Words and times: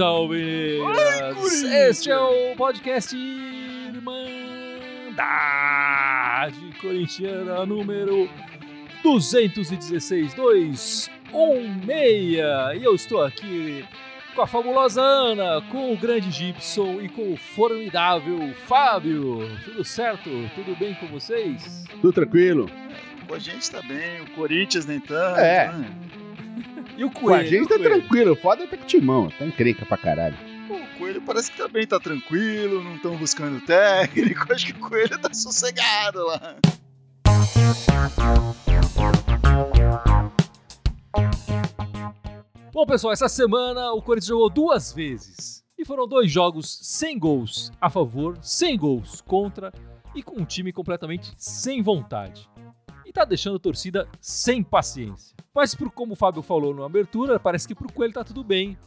Salve! 0.00 0.80
Este 1.86 2.10
é 2.10 2.18
o 2.18 2.56
podcast 2.56 3.14
Irmandade 3.14 4.00
Corintiana 6.80 7.66
número 7.66 8.26
216, 9.02 10.32
216. 10.32 11.10
E 11.92 12.38
eu 12.82 12.94
estou 12.94 13.22
aqui 13.22 13.84
com 14.34 14.40
a 14.40 14.46
fabulosa 14.46 15.02
Ana, 15.02 15.60
com 15.70 15.92
o 15.92 15.98
grande 15.98 16.30
Gibson 16.30 17.02
e 17.02 17.10
com 17.10 17.34
o 17.34 17.36
formidável 17.36 18.54
Fábio. 18.66 19.40
Tudo 19.66 19.84
certo? 19.84 20.30
Tudo 20.54 20.74
bem 20.78 20.94
com 20.94 21.08
vocês? 21.08 21.84
Tudo 22.00 22.10
tranquilo. 22.14 22.70
Com 23.28 23.34
a 23.34 23.38
gente 23.38 23.70
tá 23.70 23.82
bem, 23.82 24.22
o 24.22 24.30
Corinthians 24.30 24.86
nem 24.86 24.98
tanto. 24.98 25.38
É. 25.38 25.70
né? 25.70 25.90
E 27.00 27.04
o 27.04 27.10
Com 27.10 27.20
Coelho? 27.20 27.40
a 27.40 27.44
gente 27.44 27.66
tá 27.66 27.76
o 27.76 27.78
Coelho? 27.78 27.98
tranquilo. 28.00 28.36
Foda 28.36 28.66
tá 28.66 28.76
com 28.76 28.82
o 28.82 28.86
timão. 28.86 29.30
Tá 29.30 29.46
encrenca 29.46 29.86
pra 29.86 29.96
caralho. 29.96 30.36
O 30.68 30.98
Coelho 30.98 31.22
parece 31.22 31.50
que 31.50 31.56
também 31.56 31.86
tá 31.86 31.98
tranquilo, 31.98 32.84
não 32.84 32.96
estão 32.96 33.16
buscando 33.16 33.58
técnico. 33.64 34.44
Acho 34.52 34.66
que 34.66 34.72
o 34.72 34.78
Coelho 34.86 35.18
tá 35.18 35.32
sossegado 35.32 36.22
lá. 36.26 36.56
Bom, 42.70 42.84
pessoal, 42.86 43.14
essa 43.14 43.30
semana 43.30 43.92
o 43.92 44.02
Corinthians 44.02 44.26
jogou 44.28 44.50
duas 44.50 44.92
vezes. 44.92 45.64
E 45.78 45.84
foram 45.86 46.06
dois 46.06 46.30
jogos 46.30 46.78
sem 46.82 47.18
gols 47.18 47.72
a 47.80 47.88
favor, 47.88 48.36
sem 48.42 48.76
gols 48.76 49.22
contra 49.22 49.72
e 50.14 50.22
com 50.22 50.42
um 50.42 50.44
time 50.44 50.70
completamente 50.70 51.32
sem 51.38 51.80
vontade. 51.82 52.46
E 53.10 53.12
tá 53.12 53.24
deixando 53.24 53.56
a 53.56 53.58
torcida 53.58 54.08
sem 54.20 54.62
paciência. 54.62 55.36
Mas 55.52 55.74
por 55.74 55.90
como 55.90 56.12
o 56.12 56.16
Fábio 56.16 56.42
falou 56.42 56.72
na 56.72 56.86
abertura, 56.86 57.38
parece 57.38 57.66
que 57.66 57.74
pro 57.74 57.92
Coelho 57.92 58.14
tá 58.14 58.22
tudo 58.22 58.44
bem. 58.44 58.78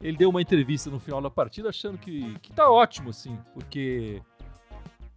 Ele 0.00 0.16
deu 0.16 0.30
uma 0.30 0.40
entrevista 0.40 0.88
no 0.88 1.00
final 1.00 1.20
da 1.20 1.28
partida 1.28 1.68
achando 1.68 1.98
que, 1.98 2.38
que 2.38 2.52
tá 2.52 2.70
ótimo, 2.70 3.10
assim, 3.10 3.36
porque 3.52 4.22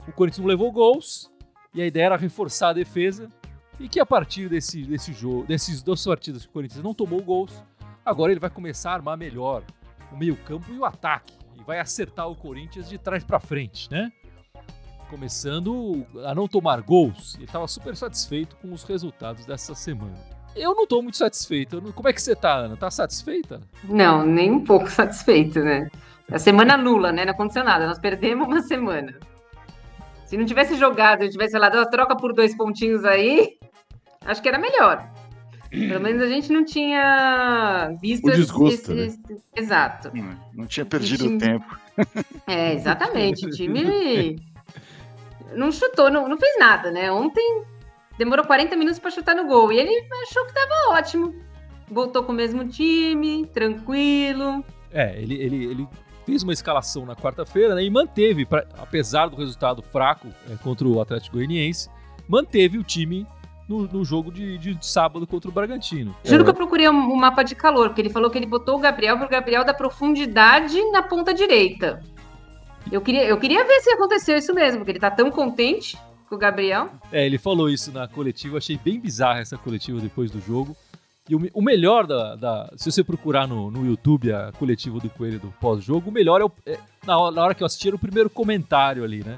o 0.08 0.12
Corinthians 0.12 0.40
não 0.40 0.48
levou 0.48 0.72
gols 0.72 1.32
e 1.74 1.82
a 1.82 1.86
ideia 1.86 2.08
era 2.08 2.18
reforçar 2.18 2.70
a 2.70 2.74
defesa 2.74 3.30
e 3.80 3.88
que 3.88 4.00
a 4.00 4.06
partir 4.06 4.50
desse, 4.50 4.84
desse 4.84 5.14
jogo, 5.14 5.46
desses 5.46 5.82
duas 5.82 6.04
partidas 6.04 6.44
que 6.44 6.50
o 6.50 6.52
Corinthians 6.52 6.84
não 6.84 6.94
tomou 6.94 7.22
gols, 7.22 7.64
Agora 8.06 8.32
ele 8.32 8.40
vai 8.40 8.52
começar 8.52 8.92
a 8.92 8.94
armar 8.94 9.18
melhor 9.18 9.64
o 10.12 10.16
meio-campo 10.16 10.72
e 10.72 10.78
o 10.78 10.86
ataque. 10.86 11.34
E 11.60 11.64
vai 11.64 11.80
acertar 11.80 12.30
o 12.30 12.36
Corinthians 12.36 12.88
de 12.88 13.00
trás 13.00 13.24
pra 13.24 13.40
frente, 13.40 13.90
né? 13.90 14.12
Começando 15.09 16.06
a 16.25 16.34
não 16.36 16.48
tomar 16.48 16.81
gols. 16.81 17.36
Ele 17.36 17.45
estava 17.45 17.67
super 17.67 17.95
satisfeito 17.95 18.56
com 18.58 18.73
os 18.73 18.84
resultados 18.84 19.45
dessa 19.45 19.73
semana. 19.75 20.14
Eu 20.56 20.73
não 20.73 20.88
tô 20.88 21.02
muito 21.02 21.17
satisfeito. 21.17 21.80
Não- 21.81 21.92
Como 21.92 22.08
é 22.09 22.14
que 22.14 22.22
você 22.22 22.36
tá, 22.36 22.53
Ana? 22.56 22.75
Tá 22.78 22.89
satisfeita? 22.89 23.62
Não, 23.84 24.25
nem 24.25 24.52
um 24.52 24.64
pouco 24.64 24.89
satisfeito, 24.89 25.59
né? 25.59 25.89
A 26.31 26.39
semana 26.39 26.75
nula, 26.78 27.12
né? 27.12 27.23
Não 27.25 27.31
aconteceu 27.34 27.64
nada. 27.64 27.86
Nós 27.86 28.00
perdemos 28.00 28.47
uma 28.47 28.62
semana. 28.62 29.14
Se 30.25 30.36
não 30.38 30.45
tivesse 30.45 30.75
jogado, 30.75 31.23
se 31.23 31.30
tivesse 31.30 31.58
lá, 31.58 31.69
troca 31.86 32.16
por 32.16 32.34
dois 32.34 32.56
pontinhos 32.58 33.06
aí, 33.06 33.58
acho 34.25 34.42
que 34.42 34.47
era 34.50 34.58
melhor. 34.58 35.08
Pelo 35.69 36.00
menos 36.02 36.22
a 36.22 36.28
gente 36.28 36.52
não 36.53 36.64
tinha 36.64 37.92
visto 38.02 38.25
O 38.25 38.30
esse- 38.30 38.40
desgosto, 38.40 38.94
esse- 38.94 39.19
Exato. 39.56 40.09
Hum, 40.16 40.36
Não 40.53 40.66
tinha 40.66 40.86
perdido 40.86 41.25
time- 41.25 41.36
o 41.36 41.40
tempo. 41.40 41.80
É, 42.47 42.73
exatamente. 42.73 43.45
O 43.45 43.50
time 43.50 43.84
não 45.54 45.72
chutou, 45.72 46.10
não, 46.10 46.28
não 46.28 46.38
fez 46.38 46.58
nada, 46.60 46.92
né? 46.92 47.12
Ontem 47.12 47.64
demorou 48.18 48.46
40 48.46 48.76
minutos 48.76 49.00
para 49.00 49.12
chutar 49.12 49.36
no 49.36 49.46
gol. 49.48 49.72
E 49.72 49.78
ele 49.80 50.08
achou 50.24 50.46
que 50.46 50.53
tava 50.53 50.97
ótimo. 50.97 51.36
Voltou 51.90 52.24
com 52.24 52.31
o 52.31 52.36
mesmo 52.36 52.68
time, 52.68 53.46
tranquilo. 53.47 54.64
É, 54.92 55.19
ele, 55.22 55.36
ele, 55.36 55.66
ele 55.66 55.88
fez 56.25 56.42
uma 56.42 56.53
escalação 56.53 57.06
na 57.06 57.16
quarta-feira 57.16 57.75
né, 57.75 57.84
e 57.84 57.90
manteve, 57.90 58.46
pra- 58.46 58.66
apesar 58.80 59.28
do 59.28 59.36
resultado 59.36 59.81
fraco 59.84 60.28
é, 60.50 60.56
contra 60.64 60.88
o 60.88 61.00
Atlético 61.00 61.38
Goianiense, 61.38 61.90
manteve 62.28 62.78
o 62.78 62.84
time 62.84 63.28
no, 63.69 63.84
no 63.88 64.03
jogo 64.06 64.31
de, 64.31 64.58
de 64.58 64.78
sábado 64.81 65.28
contra 65.28 65.50
o 65.50 65.53
Bragantino. 65.53 66.16
Juro 66.24 66.44
que 66.44 66.50
eu 66.50 66.53
procurei 66.56 66.90
um, 66.90 66.94
um 66.94 67.16
mapa 67.16 67.44
de 67.44 67.53
calor, 67.56 67.90
porque 67.90 68.02
ele 68.02 68.09
falou 68.09 68.30
que 68.31 68.38
ele 68.38 68.46
botou 68.48 68.75
o 68.78 68.80
Gabriel 68.80 69.18
pro 69.19 69.28
Gabriel 69.30 69.64
da 69.64 69.74
profundidade 69.74 70.80
na 70.92 71.03
ponta 71.03 71.34
direita. 71.34 72.02
Eu 72.91 73.01
queria, 73.01 73.25
eu 73.25 73.38
queria 73.40 73.63
ver 73.66 73.81
se 73.81 73.90
aconteceu 73.91 74.38
isso 74.38 74.53
mesmo, 74.53 74.79
porque 74.79 74.91
ele 74.91 75.00
tá 75.00 75.09
tão 75.12 75.29
contente 75.31 75.97
com 76.29 76.35
o 76.35 76.38
Gabriel. 76.38 76.90
É, 77.12 77.25
ele 77.25 77.38
falou 77.38 77.69
isso 77.69 77.91
na 77.91 78.07
coletiva, 78.07 78.57
achei 78.57 78.78
bem 78.78 79.00
bizarra 79.00 79.40
essa 79.40 79.57
coletiva 79.57 80.00
depois 80.00 80.31
do 80.31 80.40
jogo. 80.40 80.75
E 81.28 81.35
o, 81.35 81.50
o 81.56 81.62
melhor 81.62 82.06
da, 82.06 82.35
da- 82.35 82.72
Se 82.78 82.91
você 82.91 83.03
procurar 83.03 83.47
no, 83.47 83.72
no 83.72 83.85
YouTube 83.85 84.31
a 84.31 84.51
coletiva 84.51 85.00
do 85.00 85.09
Coelho 85.09 85.40
do 85.40 85.47
pós-jogo, 85.59 86.09
o 86.09 86.13
melhor 86.13 86.40
é, 86.41 86.45
o- 86.45 86.51
é- 86.66 86.78
na, 87.06 87.18
hora, 87.18 87.35
na 87.35 87.44
hora 87.44 87.56
que 87.56 87.63
eu 87.63 87.66
assisti 87.66 87.88
era 87.88 87.95
o 87.95 88.00
primeiro 88.00 88.29
comentário 88.29 89.03
ali, 89.03 89.24
né? 89.24 89.38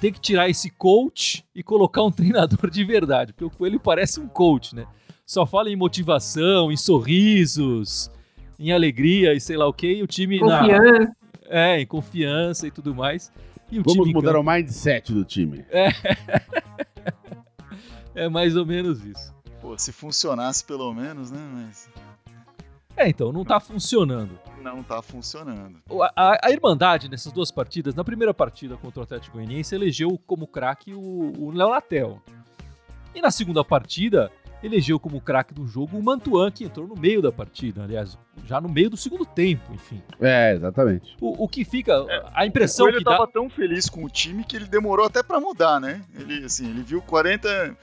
Tem 0.00 0.12
que 0.12 0.20
tirar 0.20 0.48
esse 0.50 0.68
coach 0.68 1.44
e 1.54 1.62
colocar 1.62 2.02
um 2.02 2.10
treinador 2.10 2.68
de 2.68 2.84
verdade, 2.84 3.32
porque 3.32 3.44
o 3.44 3.50
Coelho 3.50 3.78
parece 3.78 4.18
um 4.18 4.26
coach, 4.26 4.74
né? 4.74 4.84
Só 5.24 5.46
fala 5.46 5.70
em 5.70 5.76
motivação, 5.76 6.72
em 6.72 6.76
sorrisos, 6.76 8.10
em 8.58 8.72
alegria 8.72 9.32
e 9.32 9.40
sei 9.40 9.56
lá 9.56 9.66
o 9.68 9.72
que, 9.72 9.92
e 9.94 10.02
o 10.02 10.06
time 10.08 10.40
na, 10.40 10.58
Confiança. 10.60 11.12
É, 11.52 11.80
em 11.80 11.86
confiança 11.86 12.66
e 12.66 12.70
tudo 12.70 12.94
mais. 12.94 13.30
E 13.70 13.78
o 13.78 13.82
Vamos 13.82 14.02
time 14.04 14.12
mudar 14.14 14.32
campo 14.32 14.40
o 14.40 14.52
mindset 14.52 15.12
do 15.12 15.24
time. 15.24 15.64
é 18.14 18.28
mais 18.28 18.56
ou 18.56 18.66
menos 18.66 19.04
isso. 19.04 19.32
Pô, 19.60 19.76
se 19.78 19.92
funcionasse 19.92 20.64
pelo 20.64 20.92
menos, 20.92 21.30
né? 21.30 21.38
Mas 21.54 21.88
É, 22.96 23.08
então, 23.08 23.32
não 23.32 23.44
tá 23.44 23.58
funcionando. 23.60 24.38
não 24.62 24.82
tá 24.82 25.00
funcionando. 25.00 25.78
O- 25.88 26.02
A, 26.02 26.38
a 26.42 26.50
Irmandade, 26.50 27.08
nessas 27.08 27.32
duas 27.32 27.50
partidas, 27.50 27.94
na 27.94 28.04
primeira 28.04 28.34
partida 28.34 28.76
contra 28.76 29.00
o 29.00 29.02
Atlético 29.04 29.36
Goianiense, 29.38 29.74
elegeu 29.74 30.18
como 30.26 30.46
craque 30.46 30.92
o, 30.94 31.32
o 31.38 31.50
Léo 31.50 31.70
Natel. 31.70 32.20
E 33.14 33.20
na 33.20 33.30
segunda 33.30 33.64
partida, 33.64 34.30
elegeu 34.62 34.98
como 35.00 35.20
craque 35.20 35.52
do 35.52 35.66
jogo 35.66 35.98
o 35.98 36.02
Mantuan, 36.02 36.50
que 36.50 36.64
entrou 36.64 36.86
no 36.86 36.94
meio 36.96 37.20
da 37.20 37.32
partida, 37.32 37.82
aliás, 37.82 38.16
já 38.46 38.60
no 38.60 38.68
meio 38.68 38.88
do 38.90 38.96
segundo 38.96 39.24
tempo, 39.26 39.72
enfim. 39.74 40.00
É, 40.20 40.54
exatamente. 40.54 41.16
O, 41.20 41.44
o 41.44 41.48
que 41.48 41.64
fica, 41.64 41.94
a 42.34 42.42
O 42.42 42.44
impressão 42.46 42.86
que 42.92 43.02
dá... 43.02 43.12
tava 43.12 43.26
tão 43.26 43.48
feliz 43.50 43.88
com 43.88 44.04
o 44.04 44.08
time 44.08 44.44
que 44.44 44.56
ele 44.56 44.66
demorou 44.66 45.06
até 45.06 45.22
pra 45.22 45.40
mudar, 45.40 45.80
né? 45.80 46.00
Ele, 46.18 46.44
assim, 46.44 46.68
ele 46.70 46.82
viu 46.82 47.00
40... 47.02 47.76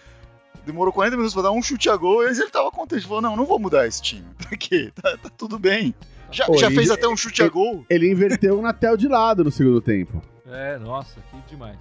Demorou 0.65 0.93
40 0.93 1.15
minutos 1.15 1.33
pra 1.33 1.43
dar 1.43 1.51
um 1.51 1.61
chute 1.61 1.89
a 1.89 1.95
gol, 1.95 2.21
e 2.23 2.27
aí 2.27 2.33
ele 2.33 2.49
tava 2.49 2.69
contente. 2.69 3.07
Falou, 3.07 3.21
não, 3.21 3.35
não 3.35 3.45
vou 3.45 3.57
mudar 3.57 3.87
esse 3.87 4.01
time. 4.01 4.25
Pra 4.37 4.55
quê? 4.57 4.91
Tá, 4.93 5.17
tá 5.17 5.29
tudo 5.35 5.57
bem. 5.57 5.95
Já, 6.31 6.45
Pô, 6.45 6.57
já 6.57 6.67
ele- 6.67 6.75
fez 6.75 6.91
até 6.91 7.07
um 7.07 7.17
chute 7.17 7.41
a 7.41 7.47
gol. 7.47 7.83
Ele 7.89 8.11
inverteu 8.11 8.59
o 8.59 8.61
Natel 8.61 8.95
de 8.97 9.07
lado 9.07 9.43
no 9.43 9.49
segundo 9.51 9.81
tempo. 9.81 10.21
É, 10.45 10.77
nossa, 10.77 11.19
que 11.21 11.49
demais. 11.49 11.77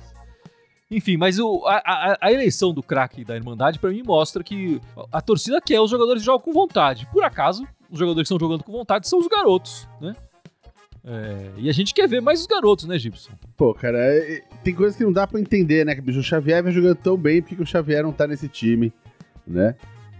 Enfim, 0.90 1.16
mas 1.18 1.38
o- 1.38 1.64
a, 1.66 1.76
a- 1.84 2.18
a 2.20 2.32
eleição 2.32 2.72
do 2.72 2.82
craque 2.82 3.24
da 3.24 3.36
Irmandade, 3.36 3.78
pra 3.78 3.90
mim, 3.90 4.02
mostra 4.04 4.42
que 4.42 4.80
a 5.12 5.20
torcida 5.20 5.60
quer 5.60 5.80
os 5.80 5.90
jogadores 5.90 6.22
que 6.22 6.26
jogam 6.26 6.40
com 6.44 6.52
vontade. 6.52 7.06
Por 7.12 7.22
acaso, 7.22 7.66
os 7.90 7.98
jogadores 7.98 8.28
que 8.28 8.34
estão 8.34 8.46
jogando 8.48 8.64
com 8.64 8.72
vontade 8.72 9.06
são 9.08 9.18
os 9.18 9.26
garotos, 9.26 9.86
né? 10.00 10.14
É, 11.04 11.50
e 11.58 11.68
a 11.68 11.72
gente 11.72 11.94
quer 11.94 12.08
ver 12.08 12.20
mais 12.20 12.40
os 12.40 12.46
garotos, 12.46 12.84
né, 12.86 12.98
Gibson? 12.98 13.32
Pô, 13.56 13.72
cara, 13.74 13.98
é- 13.98 14.42
tem 14.64 14.74
coisas 14.74 14.96
que 14.96 15.04
não 15.04 15.12
dá 15.12 15.26
pra 15.26 15.40
entender, 15.40 15.84
né? 15.84 15.96
O 16.06 16.22
Xavier 16.22 16.62
vai 16.62 16.72
jogando 16.72 16.96
tão 16.96 17.16
bem, 17.16 17.40
por 17.40 17.48
que 17.50 17.56
que 17.56 17.62
o 17.62 17.66
Xavier 17.66 18.02
não 18.02 18.12
tá 18.12 18.26
nesse 18.26 18.48
time, 18.48 18.92
né? 19.46 19.74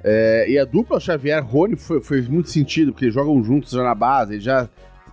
É, 0.05 0.47
e 0.49 0.59
a 0.59 0.65
dupla 0.65 1.01
Xavier-Rony 1.01 1.77
fez 1.77 2.29
muito 2.29 2.49
sentido, 2.51 2.93
porque 2.93 3.07
eles 3.07 3.15
jogam 3.15 3.43
juntos 3.43 3.73
já 3.73 3.83
na 3.83 3.95
base, 3.95 4.35
eles 4.35 4.45
já, 4.45 4.69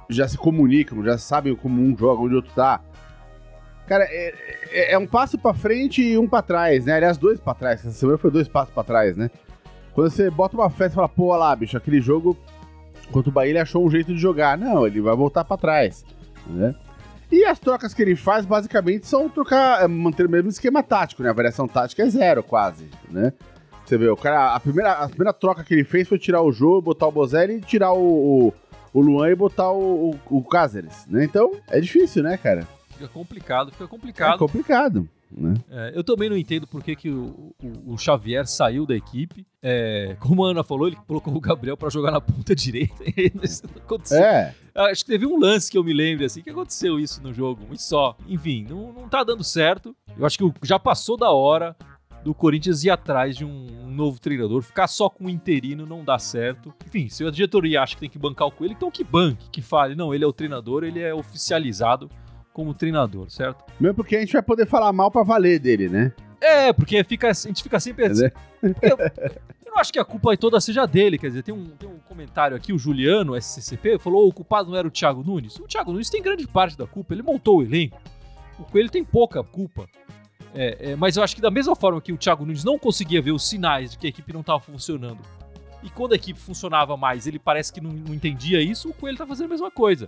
já 0.10 0.28
se 0.28 0.38
comunicam, 0.38 1.04
já 1.04 1.18
sabem 1.18 1.56
como 1.56 1.82
um 1.82 1.98
joga, 1.98 2.22
onde 2.22 2.34
o 2.36 2.38
outro 2.38 2.54
tá. 2.54 2.82
Cara, 3.88 4.04
é, 4.06 4.34
é- 4.72 4.94
é 4.94 4.98
um 4.98 5.06
passo 5.06 5.38
pra 5.38 5.54
frente 5.54 6.02
e 6.02 6.18
um 6.18 6.28
pra 6.28 6.42
trás, 6.42 6.86
né? 6.86 6.94
Aliás, 6.94 7.18
dois 7.18 7.40
pra 7.40 7.54
trás. 7.54 7.80
Essa 7.82 7.92
semana 7.92 8.18
foi 8.18 8.32
dois 8.32 8.48
passos 8.48 8.74
pra 8.74 8.84
trás, 8.84 9.16
né? 9.16 9.30
Quando 9.94 10.10
você 10.10 10.30
bota 10.30 10.56
uma 10.58 10.70
festa 10.70 10.94
e 10.94 10.96
fala, 10.96 11.08
pô, 11.10 11.28
olha 11.28 11.40
lá, 11.40 11.56
bicho, 11.56 11.78
aquele 11.78 12.02
jogo 12.02 12.36
contra 13.12 13.30
o 13.30 13.34
Bahia 13.34 13.52
ele 13.52 13.60
achou 13.60 13.86
um 13.86 13.90
jeito 13.90 14.14
de 14.14 14.20
jogar. 14.20 14.58
Não, 14.58 14.86
ele 14.86 15.00
vai 15.02 15.16
voltar 15.16 15.44
pra 15.46 15.56
trás, 15.58 16.04
né? 16.48 16.74
E 17.32 17.44
as 17.46 17.60
trocas 17.60 17.94
que 17.94 18.02
ele 18.02 18.16
faz, 18.16 18.46
basicamente, 18.46 19.08
são 19.08 19.30
trocar, 19.30 19.84
é, 19.84 19.88
manter 19.88 20.26
o 20.26 20.30
mesmo 20.30 20.50
esquema 20.50 20.84
tático, 20.84 21.24
né? 21.24 21.30
A 21.30 21.34
variação 21.34 21.68
tática 21.68 22.04
é 22.04 22.10
zero, 22.10 22.44
quase, 22.44 22.90
né? 23.10 23.34
Você 23.86 23.98
vê, 23.98 24.08
o 24.10 24.18
cara, 24.18 24.56
a 24.56 24.60
primeira, 24.60 24.92
a 24.94 25.08
primeira 25.08 25.32
troca 25.34 25.64
que 25.64 25.74
ele 25.74 25.84
fez 25.84 26.08
foi 26.08 26.18
tirar 26.18 26.42
o 26.42 26.52
Jô, 26.52 26.82
botar 26.82 27.08
o 27.08 27.12
Bozelli, 27.12 27.62
tirar 27.62 27.94
o, 27.94 28.48
o, 28.48 28.54
o 28.94 29.02
Luan 29.02 29.30
e 29.30 29.36
botar 29.36 29.72
o, 29.72 30.12
o, 30.12 30.38
o 30.38 30.44
Cáceres, 30.44 31.06
né? 31.08 31.24
Então, 31.24 31.52
é 31.70 31.80
difícil, 31.80 32.24
né, 32.24 32.36
cara? 32.38 32.68
Fica 32.98 33.08
complicado, 33.08 33.72
fica 33.72 33.84
É 33.84 33.88
complicado. 33.88 34.40
complicado, 34.40 35.10
né? 35.32 35.54
É, 35.70 35.92
eu 35.96 36.04
também 36.04 36.30
não 36.30 36.38
entendo 36.38 36.66
por 36.66 36.82
que, 36.84 36.96
que 36.96 37.10
o, 37.10 37.54
o- 37.62 37.94
o 37.94 37.98
Xavier 37.98 38.48
saiu 38.48 38.86
da 38.86 38.96
equipe. 38.96 39.46
É, 39.62 40.16
como 40.20 40.46
a 40.46 40.52
Ana 40.52 40.64
falou, 40.64 40.88
ele 40.88 40.96
colocou 41.08 41.34
o 41.36 41.40
Gabriel 41.40 41.76
pra 41.76 41.90
jogar 41.90 42.12
na 42.12 42.22
ponta 42.22 42.56
direita. 42.56 43.04
Isso 43.44 43.64
não 43.74 43.82
aconteceu. 43.82 44.18
É, 44.24 44.54
Acho 44.76 45.04
que 45.06 45.12
teve 45.12 45.26
um 45.26 45.40
lance 45.40 45.70
que 45.72 45.78
eu 45.78 45.84
me 45.84 45.94
lembro 45.94 46.26
assim 46.26 46.42
que 46.42 46.50
aconteceu 46.50 47.00
isso 47.00 47.22
no 47.24 47.34
jogo, 47.34 47.62
e 47.72 47.78
só. 47.78 48.16
Enfim, 48.28 48.66
não, 48.70 48.92
não 48.92 49.08
tá 49.10 49.24
dando 49.24 49.44
certo. 49.44 49.96
Eu 50.18 50.26
acho 50.26 50.38
que 50.38 50.54
já 50.64 50.78
passou 50.78 51.16
da 51.18 51.32
hora 51.32 51.76
do 52.26 52.34
Corinthians 52.34 52.84
ir 52.84 52.90
atrás 52.90 53.38
de 53.38 53.46
um, 53.46 53.68
um 53.86 53.90
novo 53.92 54.20
treinador. 54.20 54.62
Ficar 54.64 54.88
só 54.88 55.10
com 55.10 55.26
o 55.26 55.30
interino 55.30 55.86
não 55.86 56.04
dá 56.04 56.18
certo. 56.20 56.74
Enfim, 56.86 57.08
se 57.08 57.24
a 57.26 57.30
diretoria 57.32 57.82
acha 57.82 57.94
que 57.96 58.02
tem 58.02 58.10
que 58.10 58.18
bancar 58.20 58.48
o 58.48 58.52
Coelho, 58.52 58.74
então 58.74 58.90
que 58.92 59.04
banque, 59.04 59.50
que 59.50 59.62
fale. 59.62 59.96
Não, 59.96 60.14
ele 60.14 60.24
é 60.24 60.28
o 60.28 60.34
treinador, 60.34 60.84
ele 60.84 61.00
é 61.00 61.14
oficializado 61.14 62.10
como 62.56 62.74
treinador, 62.74 63.30
certo? 63.30 63.66
Mesmo 63.78 63.96
porque 63.96 64.16
a 64.16 64.20
gente 64.22 64.32
vai 64.32 64.42
poder 64.42 64.66
falar 64.66 64.94
mal 64.94 65.12
pra 65.12 65.24
valer 65.24 65.60
dele, 65.60 65.90
né? 65.90 66.14
É, 66.40 66.72
porque 66.72 67.04
fica, 67.04 67.30
a 67.30 67.34
gente 67.34 67.62
fica 67.62 67.78
sempre 67.82 68.06
assim. 68.06 68.30
Eu, 68.82 68.98
eu 69.66 69.72
não 69.72 69.78
acho 69.78 69.92
que 69.92 70.00
a 70.00 70.06
culpa 70.06 70.38
toda 70.38 70.62
seja 70.62 70.86
dele, 70.86 71.18
quer 71.18 71.28
dizer, 71.28 71.44
tem 71.44 71.54
um, 71.54 71.66
tem 71.72 71.90
um 71.90 72.00
comentário 72.08 72.56
aqui, 72.56 72.72
o 72.72 72.80
Juliano, 72.80 73.36
SCCP, 73.36 74.00
falou: 74.00 74.26
o 74.26 74.34
culpado 74.34 74.72
não 74.72 74.78
era 74.78 74.88
o 74.88 74.92
Thiago 74.92 75.22
Nunes. 75.22 75.60
O 75.60 75.68
Thiago 75.68 75.92
Nunes 75.92 76.10
tem 76.10 76.22
grande 76.22 76.48
parte 76.48 76.78
da 76.78 76.88
culpa, 76.88 77.14
ele 77.14 77.22
montou 77.22 77.60
o 77.60 77.62
elenco. 77.62 78.02
O 78.58 78.64
Coelho 78.64 78.90
tem 78.90 79.04
pouca 79.04 79.44
culpa. 79.44 79.86
É, 80.54 80.92
é, 80.92 80.96
mas 80.96 81.18
eu 81.18 81.24
acho 81.24 81.36
que 81.36 81.42
da 81.42 81.52
mesma 81.52 81.76
forma 81.76 82.00
que 82.00 82.14
o 82.14 82.18
Thiago 82.18 82.46
Nunes 82.46 82.64
não 82.64 82.80
conseguia 82.80 83.22
ver 83.22 83.34
os 83.34 83.46
sinais 83.46 83.92
de 83.92 83.98
que 83.98 84.08
a 84.08 84.10
equipe 84.10 84.32
não 84.32 84.40
estava 84.40 84.62
funcionando, 84.62 85.20
e 85.84 85.90
quando 85.90 86.14
a 86.14 86.16
equipe 86.16 86.40
funcionava 86.40 86.96
mais, 86.96 87.28
ele 87.28 87.38
parece 87.38 87.74
que 87.74 87.82
não, 87.82 87.92
não 87.92 88.14
entendia 88.14 88.62
isso, 88.62 88.90
o 88.90 88.94
Coelho 88.94 89.18
tá 89.18 89.28
fazendo 89.28 89.48
a 89.48 89.50
mesma 89.50 89.70
coisa. 89.70 90.08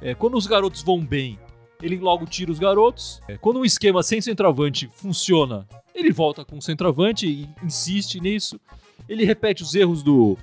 É, 0.00 0.14
quando 0.14 0.36
os 0.36 0.46
garotos 0.46 0.82
vão 0.82 1.04
bem, 1.04 1.38
ele 1.82 1.98
logo 1.98 2.26
tira 2.26 2.50
os 2.50 2.58
garotos. 2.58 3.20
É, 3.28 3.36
quando 3.36 3.60
um 3.60 3.64
esquema 3.64 4.02
sem 4.02 4.20
centroavante 4.20 4.88
funciona, 4.94 5.66
ele 5.94 6.12
volta 6.12 6.44
com 6.44 6.58
o 6.58 6.62
centroavante 6.62 7.26
e 7.26 7.48
insiste 7.62 8.20
nisso. 8.20 8.60
Ele 9.08 9.24
repete 9.24 9.62
os 9.62 9.74
erros 9.74 10.02
do, 10.02 10.36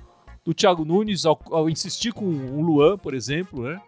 do 0.44 0.54
Thiago 0.54 0.84
Nunes 0.84 1.24
ao, 1.26 1.40
ao 1.50 1.68
insistir 1.68 2.12
com 2.12 2.24
o 2.24 2.62
Luan, 2.62 2.96
por 2.96 3.14
exemplo, 3.14 3.64
né? 3.64 3.80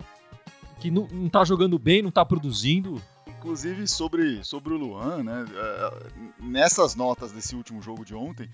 Que 0.81 0.90
não, 0.90 1.08
não 1.10 1.28
tá 1.28 1.44
jogando 1.44 1.78
bem, 1.78 2.02
não 2.02 2.10
tá 2.10 2.25
produzindo. 2.25 3.00
Inclusive 3.26 3.87
sobre, 3.87 4.44
sobre 4.44 4.75
o 4.75 4.76
Luan, 4.76 5.22
né? 5.22 5.44
é, 5.54 5.92
Nessas 6.40 6.94
notas 6.94 7.32
desse 7.32 7.54
último 7.54 7.81
jogo 7.81 8.04
de 8.04 8.14
ontem, 8.14 8.50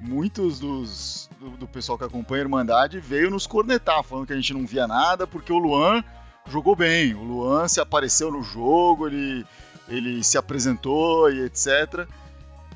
muitos 0.00 0.60
dos, 0.60 1.28
do, 1.40 1.50
do 1.50 1.66
pessoal 1.66 1.98
que 1.98 2.04
acompanha 2.04 2.42
a 2.42 2.44
Irmandade 2.44 3.00
veio 3.00 3.30
nos 3.30 3.46
cornetar, 3.46 4.02
falando 4.02 4.26
que 4.26 4.32
a 4.32 4.36
gente 4.36 4.54
não 4.54 4.66
via 4.66 4.86
nada, 4.86 5.26
porque 5.26 5.52
o 5.52 5.58
Luan 5.58 6.02
jogou 6.48 6.76
bem. 6.76 7.14
O 7.14 7.22
Luan 7.22 7.68
se 7.68 7.80
apareceu 7.80 8.30
no 8.30 8.42
jogo, 8.42 9.06
ele, 9.06 9.44
ele 9.88 10.22
se 10.22 10.38
apresentou 10.38 11.30
e 11.30 11.44
etc. 11.44 12.06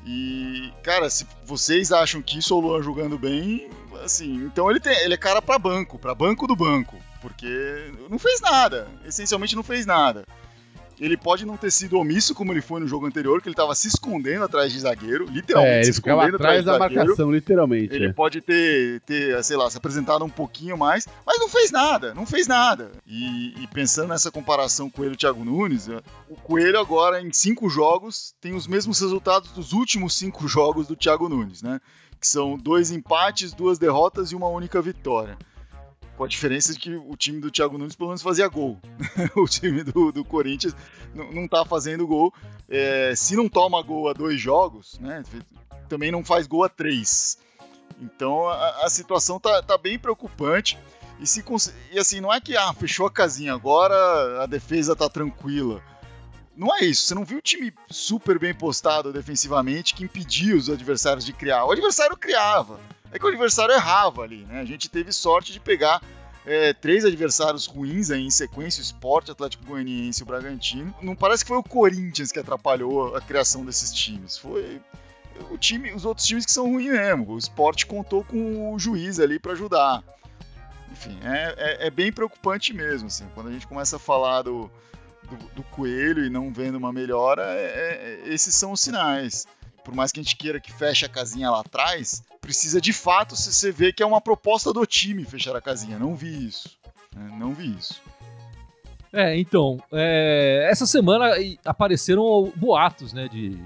E, 0.05 0.73
cara, 0.83 1.09
se 1.09 1.27
vocês 1.45 1.91
acham 1.91 2.21
que 2.21 2.39
isso 2.39 2.53
é 2.53 2.57
o 2.57 2.59
Luan 2.59 2.81
jogando 2.81 3.17
bem, 3.17 3.69
assim, 4.03 4.45
então 4.45 4.69
ele, 4.69 4.79
tem, 4.79 4.97
ele 5.03 5.13
é 5.13 5.17
cara 5.17 5.41
pra 5.41 5.59
banco, 5.59 5.99
pra 5.99 6.15
banco 6.15 6.47
do 6.47 6.55
banco, 6.55 6.97
porque 7.21 7.91
não 8.09 8.17
fez 8.17 8.41
nada, 8.41 8.87
essencialmente 9.05 9.55
não 9.55 9.63
fez 9.63 9.85
nada. 9.85 10.25
Ele 11.01 11.17
pode 11.17 11.47
não 11.47 11.57
ter 11.57 11.71
sido 11.71 11.97
omisso 11.97 12.35
como 12.35 12.53
ele 12.53 12.61
foi 12.61 12.79
no 12.79 12.87
jogo 12.87 13.07
anterior, 13.07 13.41
que 13.41 13.49
ele 13.49 13.55
tava 13.55 13.73
se 13.73 13.87
escondendo 13.87 14.45
atrás 14.45 14.71
de 14.71 14.79
zagueiro, 14.79 15.25
literalmente 15.25 15.73
É, 15.73 15.77
ele 15.77 15.85
se 15.85 15.93
ficava 15.93 16.21
escondendo 16.21 16.35
atrás 16.35 16.63
da 16.63 16.77
zagueiro. 16.77 16.95
marcação, 17.05 17.31
literalmente. 17.31 17.95
Ele 17.95 18.05
é. 18.05 18.13
pode 18.13 18.39
ter, 18.39 19.01
ter, 19.01 19.43
sei 19.43 19.57
lá, 19.57 19.67
se 19.67 19.77
apresentado 19.77 20.23
um 20.23 20.29
pouquinho 20.29 20.77
mais, 20.77 21.07
mas 21.25 21.39
não 21.39 21.49
fez 21.49 21.71
nada, 21.71 22.13
não 22.13 22.25
fez 22.25 22.45
nada. 22.45 22.91
E, 23.07 23.63
e 23.63 23.67
pensando 23.73 24.09
nessa 24.09 24.29
comparação 24.29 24.91
Coelho 24.91 25.13
e 25.13 25.17
Thiago 25.17 25.43
Nunes, 25.43 25.89
é, 25.89 25.99
o 26.29 26.35
Coelho 26.35 26.79
agora 26.79 27.19
em 27.19 27.33
cinco 27.33 27.67
jogos 27.67 28.35
tem 28.39 28.53
os 28.53 28.67
mesmos 28.67 28.99
resultados 28.99 29.51
dos 29.53 29.73
últimos 29.73 30.15
cinco 30.15 30.45
jogos 30.47 30.85
do 30.85 30.95
Thiago 30.95 31.27
Nunes, 31.27 31.63
né? 31.63 31.81
Que 32.19 32.27
são 32.27 32.55
dois 32.55 32.91
empates, 32.91 33.51
duas 33.51 33.79
derrotas 33.79 34.31
e 34.31 34.35
uma 34.35 34.47
única 34.49 34.79
vitória. 34.79 35.35
Com 36.21 36.25
a 36.25 36.27
diferença 36.27 36.71
de 36.71 36.77
que 36.77 36.95
o 36.95 37.17
time 37.17 37.41
do 37.41 37.49
Thiago 37.49 37.79
Nunes 37.79 37.95
pelo 37.95 38.09
menos 38.09 38.21
fazia 38.21 38.47
gol. 38.47 38.79
o 39.35 39.47
time 39.47 39.83
do, 39.83 40.11
do 40.11 40.23
Corinthians 40.23 40.75
não, 41.15 41.47
tá 41.47 41.65
fazendo 41.65 42.05
gol. 42.05 42.31
É, 42.69 43.15
se 43.15 43.35
não 43.35 43.49
toma 43.49 43.81
gol 43.81 44.07
a 44.07 44.13
dois 44.13 44.39
jogos, 44.39 44.99
né? 44.99 45.23
Também 45.89 46.11
não 46.11 46.23
faz 46.23 46.45
gol 46.45 46.63
a 46.63 46.69
três. 46.69 47.39
Então 47.99 48.47
a, 48.47 48.85
a 48.85 48.89
situação 48.91 49.39
tá, 49.39 49.63
tá 49.63 49.79
bem 49.79 49.97
preocupante. 49.97 50.77
E, 51.19 51.25
se, 51.25 51.43
e 51.91 51.97
assim, 51.97 52.21
não 52.21 52.31
é 52.31 52.39
que 52.39 52.55
ah, 52.55 52.71
fechou 52.71 53.07
a 53.07 53.11
casinha, 53.11 53.55
agora 53.55 54.43
a 54.43 54.45
defesa 54.45 54.95
tá 54.95 55.09
tranquila. 55.09 55.81
Não 56.55 56.77
é 56.77 56.85
isso. 56.85 57.07
Você 57.07 57.15
não 57.15 57.25
viu 57.25 57.39
o 57.39 57.41
time 57.41 57.73
super 57.89 58.37
bem 58.37 58.53
postado 58.53 59.11
defensivamente 59.11 59.95
que 59.95 60.03
impedia 60.03 60.55
os 60.55 60.69
adversários 60.69 61.25
de 61.25 61.33
criar. 61.33 61.65
O 61.65 61.71
adversário 61.71 62.15
criava. 62.15 62.79
É 63.11 63.19
que 63.19 63.25
o 63.25 63.29
adversário 63.29 63.73
errava 63.73 64.21
ali, 64.23 64.45
né? 64.45 64.61
A 64.61 64.65
gente 64.65 64.89
teve 64.89 65.11
sorte 65.11 65.51
de 65.51 65.59
pegar 65.59 66.01
é, 66.45 66.73
três 66.73 67.03
adversários 67.05 67.65
ruins 67.65 68.09
aí 68.09 68.25
em 68.25 68.29
sequência, 68.29 68.79
o 68.79 68.83
Sport, 68.83 69.29
Atlético 69.29 69.65
Goianiense 69.65 70.21
e 70.21 70.23
o 70.23 70.25
Bragantino. 70.25 70.93
Não 71.01 71.15
parece 71.15 71.43
que 71.43 71.49
foi 71.49 71.57
o 71.57 71.63
Corinthians 71.63 72.31
que 72.31 72.39
atrapalhou 72.39 73.15
a 73.15 73.21
criação 73.21 73.65
desses 73.65 73.91
times. 73.93 74.37
Foi 74.37 74.81
o 75.49 75.57
time, 75.57 75.91
os 75.93 76.05
outros 76.05 76.25
times 76.25 76.45
que 76.45 76.51
são 76.51 76.69
ruins 76.71 76.91
mesmo. 76.91 77.31
O 77.33 77.37
Sport 77.37 77.85
contou 77.85 78.23
com 78.23 78.73
o 78.73 78.79
juiz 78.79 79.19
ali 79.19 79.37
para 79.39 79.51
ajudar. 79.53 80.03
Enfim, 80.91 81.17
é, 81.23 81.55
é, 81.57 81.87
é 81.87 81.89
bem 81.89 82.11
preocupante 82.11 82.73
mesmo. 82.73 83.07
Assim, 83.07 83.25
quando 83.33 83.49
a 83.49 83.51
gente 83.51 83.67
começa 83.67 83.95
a 83.97 83.99
falar 83.99 84.41
do, 84.43 84.69
do, 85.23 85.35
do 85.55 85.63
coelho 85.63 86.25
e 86.25 86.29
não 86.29 86.51
vendo 86.51 86.75
uma 86.77 86.91
melhora, 86.93 87.43
é- 87.55 88.21
é- 88.25 88.33
esses 88.33 88.55
são 88.55 88.71
os 88.71 88.81
sinais. 88.81 89.45
Por 89.83 89.93
mais 89.95 90.11
que 90.11 90.19
a 90.19 90.23
gente 90.23 90.35
queira 90.35 90.59
que 90.59 90.71
feche 90.71 91.05
a 91.05 91.09
casinha 91.09 91.49
lá 91.49 91.61
atrás, 91.61 92.21
precisa 92.41 92.81
de 92.81 92.91
fato 92.91 93.35
se 93.35 93.53
você 93.53 93.71
ver 93.71 93.93
que 93.93 94.01
é 94.03 94.05
uma 94.05 94.19
proposta 94.19 94.73
do 94.73 94.85
time 94.85 95.23
fechar 95.23 95.55
a 95.55 95.61
casinha. 95.61 95.97
Não 95.99 96.15
vi 96.15 96.47
isso. 96.47 96.69
né? 97.15 97.35
Não 97.37 97.53
vi 97.53 97.71
isso. 97.77 98.01
É, 99.13 99.37
então, 99.37 99.77
é, 99.91 100.67
essa 100.71 100.85
semana 100.85 101.31
apareceram 101.65 102.51
boatos, 102.55 103.11
né, 103.11 103.27
de 103.27 103.59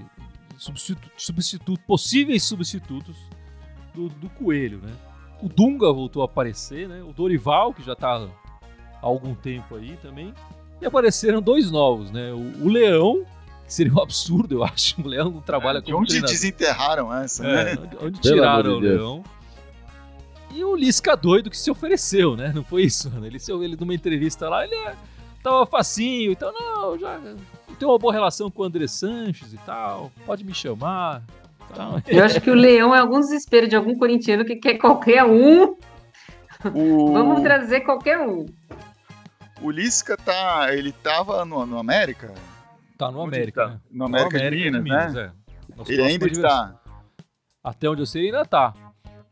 substitu- 0.58 1.10
substituto, 1.16 1.80
possíveis 1.86 2.42
substitutos 2.42 3.16
do, 3.94 4.08
do 4.08 4.28
Coelho, 4.30 4.78
né? 4.78 4.92
O 5.40 5.48
Dunga 5.48 5.92
voltou 5.92 6.22
a 6.22 6.24
aparecer, 6.24 6.88
né? 6.88 7.02
O 7.02 7.12
Dorival, 7.12 7.72
que 7.72 7.82
já 7.84 7.94
tá 7.94 8.16
há 8.16 9.06
algum 9.06 9.34
tempo 9.34 9.76
aí 9.76 9.96
também. 9.98 10.34
E 10.80 10.86
apareceram 10.86 11.40
dois 11.40 11.70
novos, 11.70 12.10
né? 12.10 12.32
O, 12.32 12.64
o 12.64 12.68
Leão, 12.68 13.24
seria 13.66 13.92
um 13.92 14.00
absurdo, 14.02 14.54
eu 14.56 14.64
acho. 14.64 15.00
O 15.00 15.06
Leão 15.06 15.30
não 15.30 15.40
trabalha 15.40 15.80
de 15.80 15.86
como 15.86 15.98
onde 15.98 16.08
treinador. 16.10 16.32
desenterraram 16.34 17.14
essa, 17.14 17.46
É, 17.46 17.74
né? 17.76 17.82
onde, 17.82 18.06
onde 18.06 18.20
tiraram 18.20 18.72
o. 18.72 18.78
Leão. 18.78 19.24
E 20.54 20.64
o 20.64 20.74
Lisca 20.74 21.14
doido 21.16 21.50
que 21.50 21.58
se 21.58 21.70
ofereceu, 21.70 22.34
né? 22.36 22.50
Não 22.54 22.64
foi 22.64 22.82
isso, 22.84 23.10
mano. 23.10 23.26
Ele, 23.26 23.38
se- 23.38 23.52
ele 23.52 23.76
numa 23.78 23.94
entrevista 23.94 24.48
lá, 24.48 24.64
ele 24.64 24.74
é, 24.74 24.94
tava 25.42 25.66
facinho, 25.66 26.32
então, 26.32 26.50
não, 26.52 26.98
já 26.98 27.20
tenho 27.78 27.90
uma 27.90 27.98
boa 27.98 28.12
relação 28.12 28.50
com 28.50 28.62
o 28.62 28.64
André 28.64 28.86
Sanches 28.86 29.52
e 29.52 29.58
tal, 29.58 30.10
pode 30.24 30.44
me 30.44 30.54
chamar. 30.54 31.22
Tal. 31.74 32.00
Eu 32.06 32.24
acho 32.24 32.40
que 32.40 32.48
o 32.50 32.54
Leão 32.54 32.94
é 32.94 33.00
algum 33.00 33.18
desespero 33.20 33.68
de 33.68 33.74
algum 33.76 33.94
corintiano 33.98 34.44
que 34.46 34.56
quer 34.56 34.74
qualquer 34.78 35.24
um. 35.24 35.76
O, 36.74 37.12
Vamos 37.12 37.42
trazer 37.42 37.80
qualquer 37.80 38.18
um. 38.20 38.46
o 39.60 39.70
Lisca 39.70 40.16
tá. 40.16 40.68
Ele 40.72 40.92
tava 40.92 41.44
no, 41.44 41.66
no 41.66 41.78
América? 41.78 42.32
Tá 42.96 43.10
no 43.10 43.20
Onde 43.20 43.36
América, 43.36 43.64
tá? 43.66 43.70
né? 43.74 43.80
No 43.90 44.04
América, 44.06 44.38
No 44.38 44.50
de 44.50 44.70
Minas, 44.82 45.14
né? 45.14 45.32
é. 45.78 45.92
Ele 45.92 46.02
ainda 46.02 46.26
está. 46.26 46.80
Até 47.62 47.88
onde 47.90 48.02
eu 48.02 48.06
sei, 48.06 48.26
ainda 48.26 48.44
tá. 48.44 48.72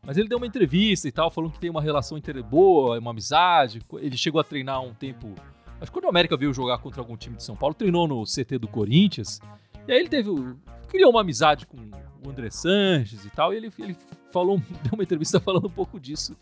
Mas 0.03 0.19
ele 0.19 0.29
deu 0.29 0.37
uma 0.39 0.47
entrevista 0.47 1.09
e 1.09 1.13
tal, 1.13 1.31
falando 1.31 1.53
que 1.53 1.59
tem 1.59 1.71
uma 1.71 1.81
relação 1.81 2.19
boa, 2.51 2.99
uma 2.99 3.11
amizade. 3.11 3.81
Ele 3.95 4.17
chegou 4.17 4.41
a 4.41 4.45
treinar 4.45 4.83
um 4.83 4.93
tempo. 4.93 5.35
Acho 5.81 5.91
que 5.91 5.93
quando 5.93 6.05
o 6.05 6.09
América 6.09 6.37
veio 6.37 6.53
jogar 6.53 6.79
contra 6.79 7.01
algum 7.01 7.17
time 7.17 7.37
de 7.37 7.43
São 7.43 7.57
Paulo, 7.57 7.75
treinou 7.75 8.07
no 8.07 8.25
CT 8.25 8.59
do 8.59 8.69
Corinthians. 8.69 9.41
E 9.89 9.93
aí 9.93 9.99
ele 9.99 10.09
teve. 10.09 10.31
criou 10.89 11.11
uma 11.11 11.23
amizade 11.23 11.67
com 11.67 11.79
o 12.23 12.29
André 12.31 12.51
Sanches 12.51 13.25
e 13.25 13.31
tal. 13.31 13.55
E 13.55 13.57
ele, 13.57 13.73
ele 13.79 13.97
falou, 14.31 14.59
deu 14.83 14.93
uma 14.93 15.03
entrevista 15.03 15.41
falando 15.41 15.67
um 15.67 15.71
pouco 15.71 15.99
disso. 15.99 16.37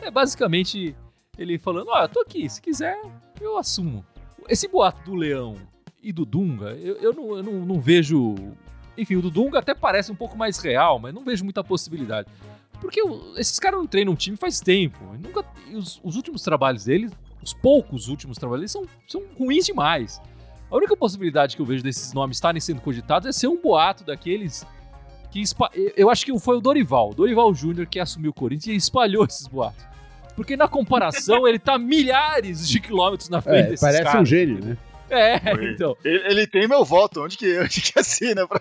É 0.00 0.10
basicamente 0.10 0.96
ele 1.36 1.58
falando: 1.58 1.88
Ó, 1.88 2.02
eu 2.02 2.08
tô 2.08 2.20
aqui, 2.20 2.48
se 2.48 2.62
quiser, 2.62 2.98
eu 3.40 3.58
assumo. 3.58 4.04
Esse 4.48 4.68
boato 4.68 5.02
do 5.04 5.14
Leão 5.14 5.56
e 6.04 6.12
do 6.12 6.24
Dunga, 6.24 6.70
eu, 6.80 6.96
eu, 6.96 7.12
não, 7.12 7.36
eu 7.36 7.42
não, 7.42 7.52
não 7.66 7.80
vejo. 7.80 8.34
Enfim, 8.96 9.16
o 9.16 9.22
do 9.22 9.30
Dunga 9.30 9.58
até 9.58 9.74
parece 9.74 10.12
um 10.12 10.14
pouco 10.14 10.36
mais 10.36 10.58
real, 10.58 10.98
mas 10.98 11.12
não 11.14 11.24
vejo 11.24 11.42
muita 11.44 11.64
possibilidade. 11.64 12.28
Porque 12.80 13.00
esses 13.36 13.58
caras 13.58 13.78
não 13.80 13.86
treinam 13.86 14.12
um 14.12 14.16
time 14.16 14.36
faz 14.36 14.60
tempo. 14.60 14.98
E 15.14 15.18
Nunca, 15.18 15.44
os, 15.72 16.00
os 16.04 16.16
últimos 16.16 16.42
trabalhos 16.42 16.84
deles, 16.84 17.10
os 17.42 17.54
poucos 17.54 18.08
últimos 18.08 18.36
trabalhos 18.38 18.60
deles, 18.60 18.72
são, 18.72 18.84
são 19.08 19.22
ruins 19.38 19.64
demais. 19.66 20.20
A 20.70 20.76
única 20.76 20.96
possibilidade 20.96 21.56
que 21.56 21.62
eu 21.62 21.66
vejo 21.66 21.82
desses 21.82 22.12
nomes 22.12 22.36
estarem 22.36 22.60
sendo 22.60 22.80
cogitados 22.80 23.28
é 23.28 23.32
ser 23.32 23.48
um 23.48 23.60
boato 23.60 24.04
daqueles 24.04 24.66
que. 25.30 25.42
eu- 25.96 26.10
acho 26.10 26.24
que 26.24 26.38
foi 26.38 26.56
o 26.56 26.60
Dorival, 26.60 27.10
o 27.10 27.14
Dorival 27.14 27.52
Júnior, 27.54 27.86
que 27.86 27.98
assumiu 27.98 28.30
o 28.30 28.34
Corinthians 28.34 28.74
e 28.74 28.76
espalhou 28.76 29.24
esses 29.24 29.46
boatos. 29.46 29.84
Porque 30.36 30.56
na 30.56 30.66
comparação, 30.68 31.46
ele 31.48 31.58
tá 31.58 31.78
milhares 31.78 32.68
de 32.68 32.80
quilômetros 32.80 33.28
na 33.28 33.40
frente 33.40 33.58
É, 33.66 33.70
desses 33.70 33.80
parece 33.80 34.02
caras. 34.04 34.22
um 34.22 34.24
gênio, 34.26 34.64
né? 34.64 34.76
É, 35.18 35.38
Foi. 35.54 35.72
então. 35.72 35.96
Ele, 36.04 36.22
ele 36.26 36.46
tem 36.46 36.66
meu 36.68 36.84
voto. 36.84 37.22
Onde 37.24 37.36
que, 37.38 37.58
onde 37.58 37.80
que 37.80 37.98
assina? 37.98 38.46
Pra... 38.46 38.60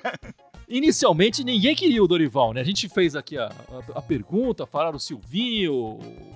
Inicialmente 0.67 1.43
ninguém 1.43 1.75
queria 1.75 2.03
o 2.03 2.07
Dorival, 2.07 2.53
né? 2.53 2.61
A 2.61 2.63
gente 2.63 2.87
fez 2.89 3.15
aqui 3.15 3.37
a, 3.37 3.45
a, 3.45 3.99
a 3.99 4.01
pergunta, 4.01 4.65
falaram 4.65 4.95
o 4.97 4.99
Silvinho, 4.99 5.73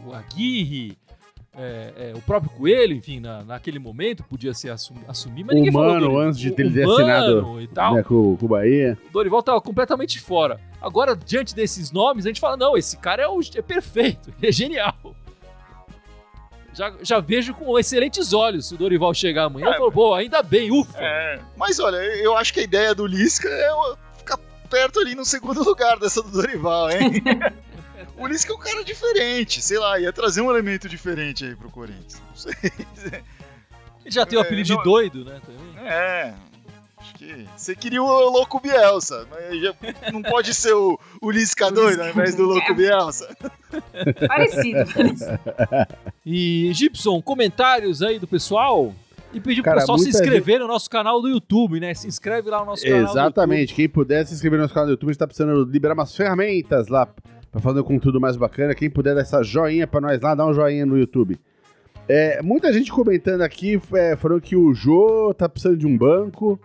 o 0.06 0.14
Aguirre, 0.14 0.98
é, 1.56 1.94
é, 1.98 2.14
o 2.16 2.22
próprio 2.22 2.52
Coelho, 2.52 2.94
enfim, 2.94 3.20
na, 3.20 3.44
naquele 3.44 3.80
momento 3.80 4.24
podia 4.24 4.54
ser 4.54 4.70
assumir, 4.70 5.02
assumir 5.08 5.44
mas 5.44 5.54
O 5.54 5.56
ninguém 5.58 5.72
falou. 5.72 5.88
Mano, 5.88 6.02
Dorival. 6.02 6.22
antes 6.28 6.40
de 6.40 6.50
O- 6.50 6.56
ele 6.60 6.72
ter 6.72 6.84
assinado, 6.84 7.62
e 7.62 7.68
tal. 7.68 7.96
né, 7.96 8.04
com, 8.04 8.38
com 8.38 8.46
o 8.46 8.50
Bahia. 8.50 8.98
O 9.10 9.14
Dorival 9.14 9.42
tava 9.42 9.60
completamente 9.62 10.20
fora. 10.20 10.60
Agora, 10.80 11.16
diante 11.16 11.56
desses 11.56 11.92
nomes, 11.92 12.26
a 12.26 12.30
gente 12.30 12.40
fala: 12.40 12.56
não, 12.58 12.78
esse 12.78 12.98
cara 12.98 13.24
é, 13.24 13.28
o- 13.28 13.40
é 13.56 13.62
perfeito, 13.62 14.32
ele 14.38 14.50
é 14.50 14.52
genial. 14.52 14.96
Já, 16.78 16.94
já 17.02 17.20
vejo 17.20 17.54
com 17.56 17.78
excelentes 17.80 18.34
olhos 18.34 18.68
se 18.68 18.76
o 18.76 18.78
Dorival 18.78 19.14
chegar 19.14 19.46
amanhã. 19.46 19.66
É, 19.68 19.70
eu 19.74 19.78
falo, 19.78 19.92
pô, 19.92 20.14
ainda 20.14 20.44
bem, 20.44 20.72
ufa. 20.72 20.98
É, 21.00 21.40
mas 21.56 21.80
olha, 21.80 21.98
eu 21.98 22.38
acho 22.38 22.54
que 22.54 22.60
a 22.60 22.64
ideia 22.64 22.94
do 22.94 23.06
Lisca 23.08 23.50
é 23.50 23.70
ficar 24.18 24.38
perto 24.70 25.00
ali 25.00 25.16
no 25.16 25.26
segundo 25.26 25.64
lugar 25.64 25.98
dessa 25.98 26.22
do 26.22 26.30
Dorival, 26.30 26.92
hein? 26.92 27.14
o 28.16 28.28
Lisca 28.28 28.52
é 28.54 28.56
um 28.56 28.60
cara 28.60 28.84
diferente, 28.84 29.60
sei 29.62 29.80
lá, 29.80 30.00
ia 30.00 30.14
trazer 30.14 30.42
um 30.42 30.52
elemento 30.52 30.88
diferente 30.88 31.46
aí 31.46 31.56
pro 31.56 31.72
Corinthians. 31.72 32.22
Não 32.30 32.36
sei. 32.36 32.54
Ele 34.06 34.12
já 34.14 34.26
tem 34.26 34.38
o 34.38 34.42
É, 34.42 34.46
apelido 34.46 34.70
não- 34.70 34.78
de 34.78 34.84
doido, 34.84 35.26
né? 35.26 35.42
Também. 35.46 35.88
É. 35.88 36.34
Que 37.18 37.46
você 37.56 37.76
queria 37.76 38.02
o 38.02 38.30
Louco 38.30 38.60
Bielsa, 38.60 39.26
mas 39.30 39.60
já 39.62 39.74
não 40.14 40.22
pode 40.22 40.54
ser 40.54 40.74
o, 40.74 41.00
o 41.22 41.32
Lisca 41.32 41.72
doido 41.72 42.02
ao 42.02 42.10
invés 42.10 42.36
do 42.36 42.44
Louco 42.44 42.76
Bielsa. 42.76 43.36
Parecido, 44.28 44.86
parecido. 44.94 45.40
E, 46.30 46.70
Gibson, 46.74 47.22
comentários 47.22 48.02
aí 48.02 48.20
do 48.20 48.28
pessoal? 48.28 48.94
E 49.34 49.40
pedir 49.40 49.62
pro 49.62 49.74
pessoal 49.74 49.98
se 49.98 50.10
inscrever 50.10 50.60
no 50.60 50.68
nosso 50.68 50.90
canal 50.90 51.22
do 51.22 51.30
YouTube, 51.30 51.80
né? 51.80 51.94
Se 51.94 52.08
inscreve 52.08 52.50
lá 52.50 52.60
no 52.60 52.66
nosso 52.66 52.84
canal. 52.84 53.06
do 53.06 53.12
Exatamente. 53.12 53.74
Quem 53.74 53.88
puder 53.88 54.26
se 54.26 54.34
inscrever 54.34 54.58
no 54.58 54.64
nosso 54.64 54.74
canal 54.74 54.88
do 54.88 54.92
YouTube, 54.92 55.10
a 55.10 55.14
gente 55.14 55.20
tá 55.20 55.28
precisando 55.28 55.64
liberar 55.64 55.94
umas 55.94 56.16
ferramentas 56.16 56.88
lá 56.88 57.08
pra 57.52 57.62
fazer 57.62 57.80
um 57.80 57.84
conteúdo 57.84 58.20
mais 58.20 58.36
bacana. 58.36 58.76
Quem 58.76 58.90
puder 58.90 59.16
dar 59.16 59.22
essa 59.22 59.42
joinha 59.42 59.88
pra 59.88 60.02
nós 60.02 60.22
lá, 60.22 60.36
dá 60.36 60.46
um 60.46 60.54
joinha 60.54 60.86
no 60.86 60.98
YouTube. 60.98 61.40
É, 62.08 62.42
muita 62.42 62.72
gente 62.72 62.92
comentando 62.92 63.42
aqui, 63.42 63.80
é, 63.94 64.16
falando 64.16 64.42
que 64.42 64.56
o 64.56 64.74
Jô 64.74 65.34
tá 65.34 65.50
precisando 65.50 65.78
de 65.78 65.86
um 65.86 65.98
banco, 65.98 66.60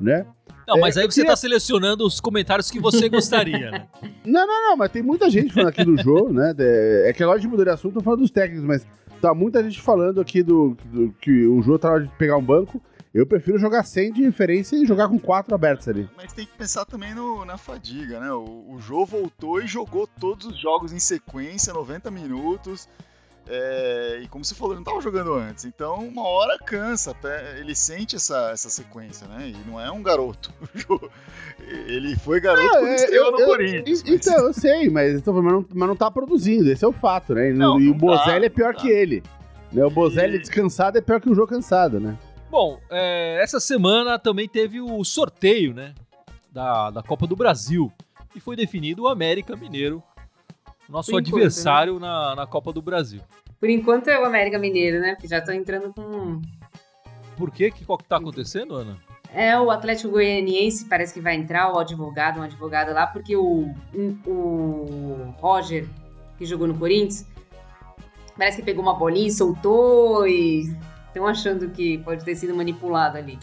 né? 0.00 0.26
Não, 0.66 0.78
mas 0.78 0.96
É, 0.96 1.00
aí 1.00 1.06
eu 1.06 1.10
você 1.10 1.20
queria- 1.20 1.30
tá 1.32 1.36
selecionando 1.36 2.04
os 2.06 2.20
comentários 2.20 2.70
que 2.70 2.78
você 2.78 3.08
gostaria, 3.08 3.70
né? 3.70 3.86
Não, 4.24 4.46
não, 4.46 4.62
não, 4.70 4.76
mas 4.76 4.90
tem 4.92 5.02
muita 5.02 5.30
gente 5.30 5.50
falando 5.54 5.70
aqui 5.70 5.82
do 5.82 5.96
Jô, 6.02 6.28
né? 6.30 6.52
de- 6.52 7.08
é 7.08 7.12
que 7.14 7.22
agora 7.22 7.40
de 7.40 7.48
mudar 7.48 7.64
de 7.64 7.70
assunto, 7.70 7.94
eu 7.94 7.98
tô 8.00 8.04
falando 8.04 8.20
dos 8.20 8.30
técnicos, 8.30 8.62
mas 8.64 8.86
tá 9.22 9.32
muita 9.32 9.62
gente 9.62 9.80
falando 9.80 10.20
aqui 10.20 10.42
do, 10.42 10.76
do- 10.84 11.14
que 11.18 11.46
o 11.46 11.62
Jô 11.62 11.78
tá 11.78 11.88
na 11.88 11.94
hora 11.94 12.04
de 12.04 12.10
pegar 12.18 12.36
um 12.36 12.42
banco. 12.44 12.82
Eu 13.14 13.26
prefiro 13.26 13.58
jogar 13.58 13.84
sem 13.84 14.12
de 14.12 14.22
referência 14.22 14.76
e 14.76 14.84
jogar 14.84 15.08
com 15.08 15.18
quatro 15.18 15.54
abertos 15.54 15.88
ali. 15.88 16.06
Mas 16.14 16.34
tem 16.34 16.44
que 16.44 16.52
pensar 16.52 16.84
também 16.84 17.14
no- 17.14 17.42
na 17.46 17.56
fadiga, 17.56 18.20
né? 18.20 18.30
O, 18.30 18.66
o 18.74 18.78
Jô 18.78 19.06
voltou 19.06 19.62
e 19.62 19.66
jogou 19.66 20.06
todos 20.06 20.46
os 20.46 20.58
jogos 20.60 20.92
em 20.92 20.98
sequência, 20.98 21.72
90 21.72 22.10
minutos. 22.10 22.86
É, 23.50 24.20
e 24.22 24.28
como 24.28 24.44
você 24.44 24.54
falou, 24.54 24.74
ele 24.74 24.80
não 24.80 24.82
estava 24.82 25.00
jogando 25.00 25.32
antes. 25.34 25.64
Então, 25.64 26.06
uma 26.06 26.22
hora 26.28 26.58
cansa. 26.58 27.12
Até 27.12 27.58
ele 27.58 27.74
sente 27.74 28.14
essa, 28.16 28.50
essa 28.52 28.68
sequência, 28.68 29.26
né? 29.26 29.48
E 29.48 29.56
não 29.70 29.80
é 29.80 29.90
um 29.90 30.02
garoto. 30.02 30.52
Ele 31.86 32.16
foi 32.16 32.40
garoto 32.40 32.64
Não, 32.64 32.72
quando 32.80 32.88
é, 32.88 32.94
estreou 32.94 33.26
eu- 33.26 33.32
no 33.32 33.40
eu- 33.40 33.46
Corinthians. 33.46 34.00
e- 34.02 34.14
Então, 34.14 34.46
eu 34.46 34.52
sei, 34.54 34.88
mas, 34.88 35.14
eu 35.14 35.20
falando, 35.22 35.42
mas, 35.44 35.52
não, 35.52 35.66
mas 35.74 35.88
não 35.88 35.96
tá 35.96 36.10
produzindo, 36.10 36.70
esse 36.70 36.84
é 36.84 36.88
o 36.88 36.92
fato, 36.92 37.34
né? 37.34 37.50
E, 37.50 37.52
Não, 37.52 37.78
e 37.80 37.88
o 37.88 37.90
não 37.90 37.98
Bozelli 37.98 38.40
tá, 38.40 38.46
é 38.46 38.48
pior 38.48 38.72
não 38.72 38.80
que 38.80 38.88
tá. 38.88 38.94
ele. 38.94 39.22
Né? 39.72 39.84
O 39.84 39.90
Bozelli 39.90 40.36
E- 40.36 40.38
descansado 40.40 40.96
é 40.96 41.00
pior 41.00 41.20
que 41.20 41.28
o 41.28 41.34
Jô 41.34 41.46
cansado, 41.46 42.00
né? 42.00 42.16
Bom, 42.50 42.80
é, 42.90 43.38
essa 43.42 43.60
semana 43.60 44.18
também 44.18 44.48
teve 44.48 44.80
o 44.80 45.04
sorteio, 45.04 45.74
né? 45.74 45.94
Da, 46.50 46.90
da 46.90 47.02
Copa 47.02 47.26
do 47.26 47.36
Brasil. 47.36 47.92
E 48.34 48.40
foi 48.40 48.56
definido 48.56 49.02
o 49.02 49.08
América 49.08 49.54
Mineiro, 49.54 50.02
nosso 50.88 51.10
enquanto, 51.10 51.26
adversário 51.28 51.98
na, 51.98 52.34
na 52.34 52.46
Copa 52.46 52.72
do 52.72 52.80
Brasil. 52.80 53.20
Por 53.60 53.68
enquanto 53.68 54.08
é 54.08 54.20
o 54.20 54.24
América 54.24 54.58
Mineiro, 54.58 55.00
né? 55.00 55.14
Porque 55.14 55.28
já 55.28 55.38
estão 55.38 55.54
entrando 55.54 55.92
com. 55.92 56.40
Por 57.36 57.50
quê? 57.50 57.70
Que, 57.70 57.84
o 57.86 57.98
que 57.98 58.04
tá 58.04 58.16
acontecendo, 58.16 58.74
Ana? 58.74 58.96
É, 59.32 59.58
o 59.58 59.70
Atlético 59.70 60.10
Goianiense 60.10 60.86
parece 60.86 61.12
que 61.12 61.20
vai 61.20 61.34
entrar, 61.34 61.72
o 61.72 61.78
advogado, 61.78 62.40
um 62.40 62.42
advogado 62.42 62.92
lá, 62.94 63.06
porque 63.06 63.36
o, 63.36 63.68
o 64.26 65.34
Roger, 65.38 65.86
que 66.38 66.46
jogou 66.46 66.66
no 66.66 66.78
Corinthians, 66.78 67.26
parece 68.36 68.56
que 68.56 68.62
pegou 68.62 68.82
uma 68.82 68.94
bolinha 68.94 69.28
e 69.28 69.32
soltou 69.32 70.26
e 70.26 70.74
estão 71.08 71.26
achando 71.26 71.68
que 71.70 71.98
pode 71.98 72.24
ter 72.24 72.34
sido 72.36 72.54
manipulado 72.54 73.18
ali. 73.18 73.38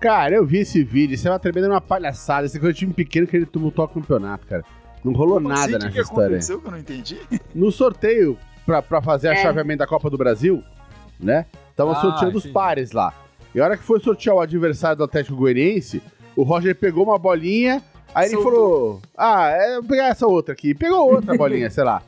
Cara, 0.00 0.34
eu 0.34 0.44
vi 0.44 0.58
esse 0.58 0.82
vídeo, 0.82 1.14
isso 1.14 1.28
é 1.28 1.30
uma 1.30 1.38
tremenda 1.38 1.68
uma 1.68 1.80
palhaçada. 1.80 2.44
Esse 2.44 2.58
coisa 2.58 2.74
de 2.74 2.80
time 2.80 2.92
pequeno 2.92 3.26
que 3.26 3.36
ele 3.36 3.46
tumultou 3.46 3.84
o 3.84 3.88
campeonato, 3.88 4.46
cara. 4.46 4.64
Não 5.04 5.12
rolou 5.12 5.36
Como 5.36 5.48
nada 5.48 5.60
assim? 5.60 5.74
O 5.74 5.78
que 5.78 5.84
nessa 5.84 5.92
que 5.94 6.00
história. 6.00 6.22
aí. 6.22 6.32
aconteceu 6.34 6.60
que 6.60 6.66
eu 6.66 6.70
não 6.70 6.78
entendi? 6.78 7.18
No 7.54 7.70
sorteio, 7.72 8.36
pra, 8.66 8.82
pra 8.82 9.00
fazer 9.02 9.28
a 9.28 9.32
É. 9.32 9.36
chaveamento 9.36 9.78
da 9.78 9.86
Copa 9.86 10.08
do 10.10 10.18
Brasil, 10.18 10.62
né? 11.18 11.46
Tava 11.76 11.92
Ah, 11.92 12.00
sorteando 12.00 12.36
os 12.38 12.46
pares 12.46 12.92
lá. 12.92 13.12
E 13.54 13.60
a 13.60 13.64
hora 13.64 13.76
que 13.76 13.82
foi 13.82 14.00
sortear 14.00 14.36
o 14.36 14.40
adversário 14.40 14.96
do 14.96 15.04
Atlético 15.04 15.36
Goianiense, 15.36 16.02
o 16.36 16.42
Roger 16.42 16.74
pegou 16.74 17.04
uma 17.04 17.18
bolinha, 17.18 17.82
aí 18.14 18.26
ele 18.28 18.34
Soltou. 18.36 18.52
falou: 18.52 19.02
Ah, 19.16 19.48
é, 19.50 19.74
vou 19.74 19.84
pegar 19.84 20.08
essa 20.08 20.26
outra 20.26 20.52
aqui. 20.54 20.74
Pegou 20.74 21.12
outra 21.14 21.36
bolinha, 21.36 21.68
sei 21.70 21.84
lá. 21.84 22.02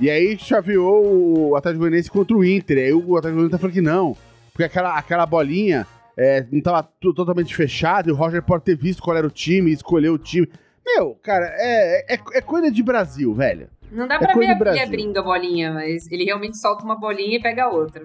E 0.00 0.10
aí 0.10 0.36
chaveou 0.38 1.50
o 1.50 1.56
Atlético 1.56 1.80
Goianiense 1.80 2.10
contra 2.10 2.36
o 2.36 2.44
Inter. 2.44 2.78
Aí 2.78 2.92
o 2.92 3.16
Atlético 3.16 3.34
Goianiense 3.36 3.58
falou 3.60 3.72
que 3.74 3.80
não, 3.80 4.16
porque 4.52 4.64
aquela, 4.64 4.98
aquela 4.98 5.24
bolinha 5.24 5.86
é, 6.16 6.44
não 6.50 6.60
tava 6.60 6.82
tu- 7.00 7.14
totalmente 7.14 7.54
fechada 7.54 8.08
e 8.08 8.12
o 8.12 8.16
Roger 8.16 8.42
pode 8.42 8.64
ter 8.64 8.76
visto 8.76 9.02
qual 9.02 9.16
era 9.16 9.26
o 9.26 9.30
time, 9.30 9.70
escolheu 9.72 10.14
o 10.14 10.18
time. 10.18 10.48
Meu, 10.84 11.14
cara, 11.22 11.46
é, 11.58 12.14
é, 12.14 12.18
é 12.34 12.40
coisa 12.40 12.70
de 12.70 12.82
Brasil, 12.82 13.34
velho. 13.34 13.68
Não 13.90 14.06
dá 14.06 14.16
É 14.16 14.18
pra 14.18 14.34
ver 14.34 14.44
ele 14.44 14.54
Brasil. 14.54 14.82
abrindo 14.82 15.18
a 15.18 15.22
bolinha, 15.22 15.72
mas 15.72 16.10
ele 16.10 16.24
realmente 16.24 16.56
solta 16.58 16.84
uma 16.84 16.96
bolinha 16.98 17.36
e 17.36 17.42
pega 17.42 17.68
outra. 17.68 18.02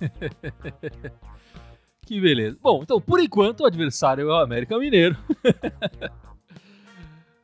Que 2.06 2.20
beleza. 2.20 2.56
Bom, 2.62 2.82
então, 2.84 3.00
por 3.00 3.18
enquanto, 3.18 3.62
o 3.62 3.66
adversário 3.66 4.30
é 4.30 4.32
o 4.32 4.36
América 4.36 4.78
Mineiro. 4.78 5.16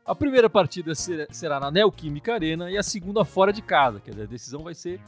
a 0.06 0.14
primeira 0.14 0.48
partida 0.48 0.94
ser- 0.94 1.26
será 1.32 1.58
na 1.58 1.68
Neoquímica 1.68 2.34
Arena 2.34 2.70
e 2.70 2.78
a 2.78 2.82
segunda 2.84 3.24
fora 3.24 3.52
de 3.52 3.60
casa. 3.60 3.98
Quer 3.98 4.12
dizer, 4.12 4.22
a 4.22 4.26
decisão 4.26 4.62
vai 4.62 4.72
ser 4.74 5.00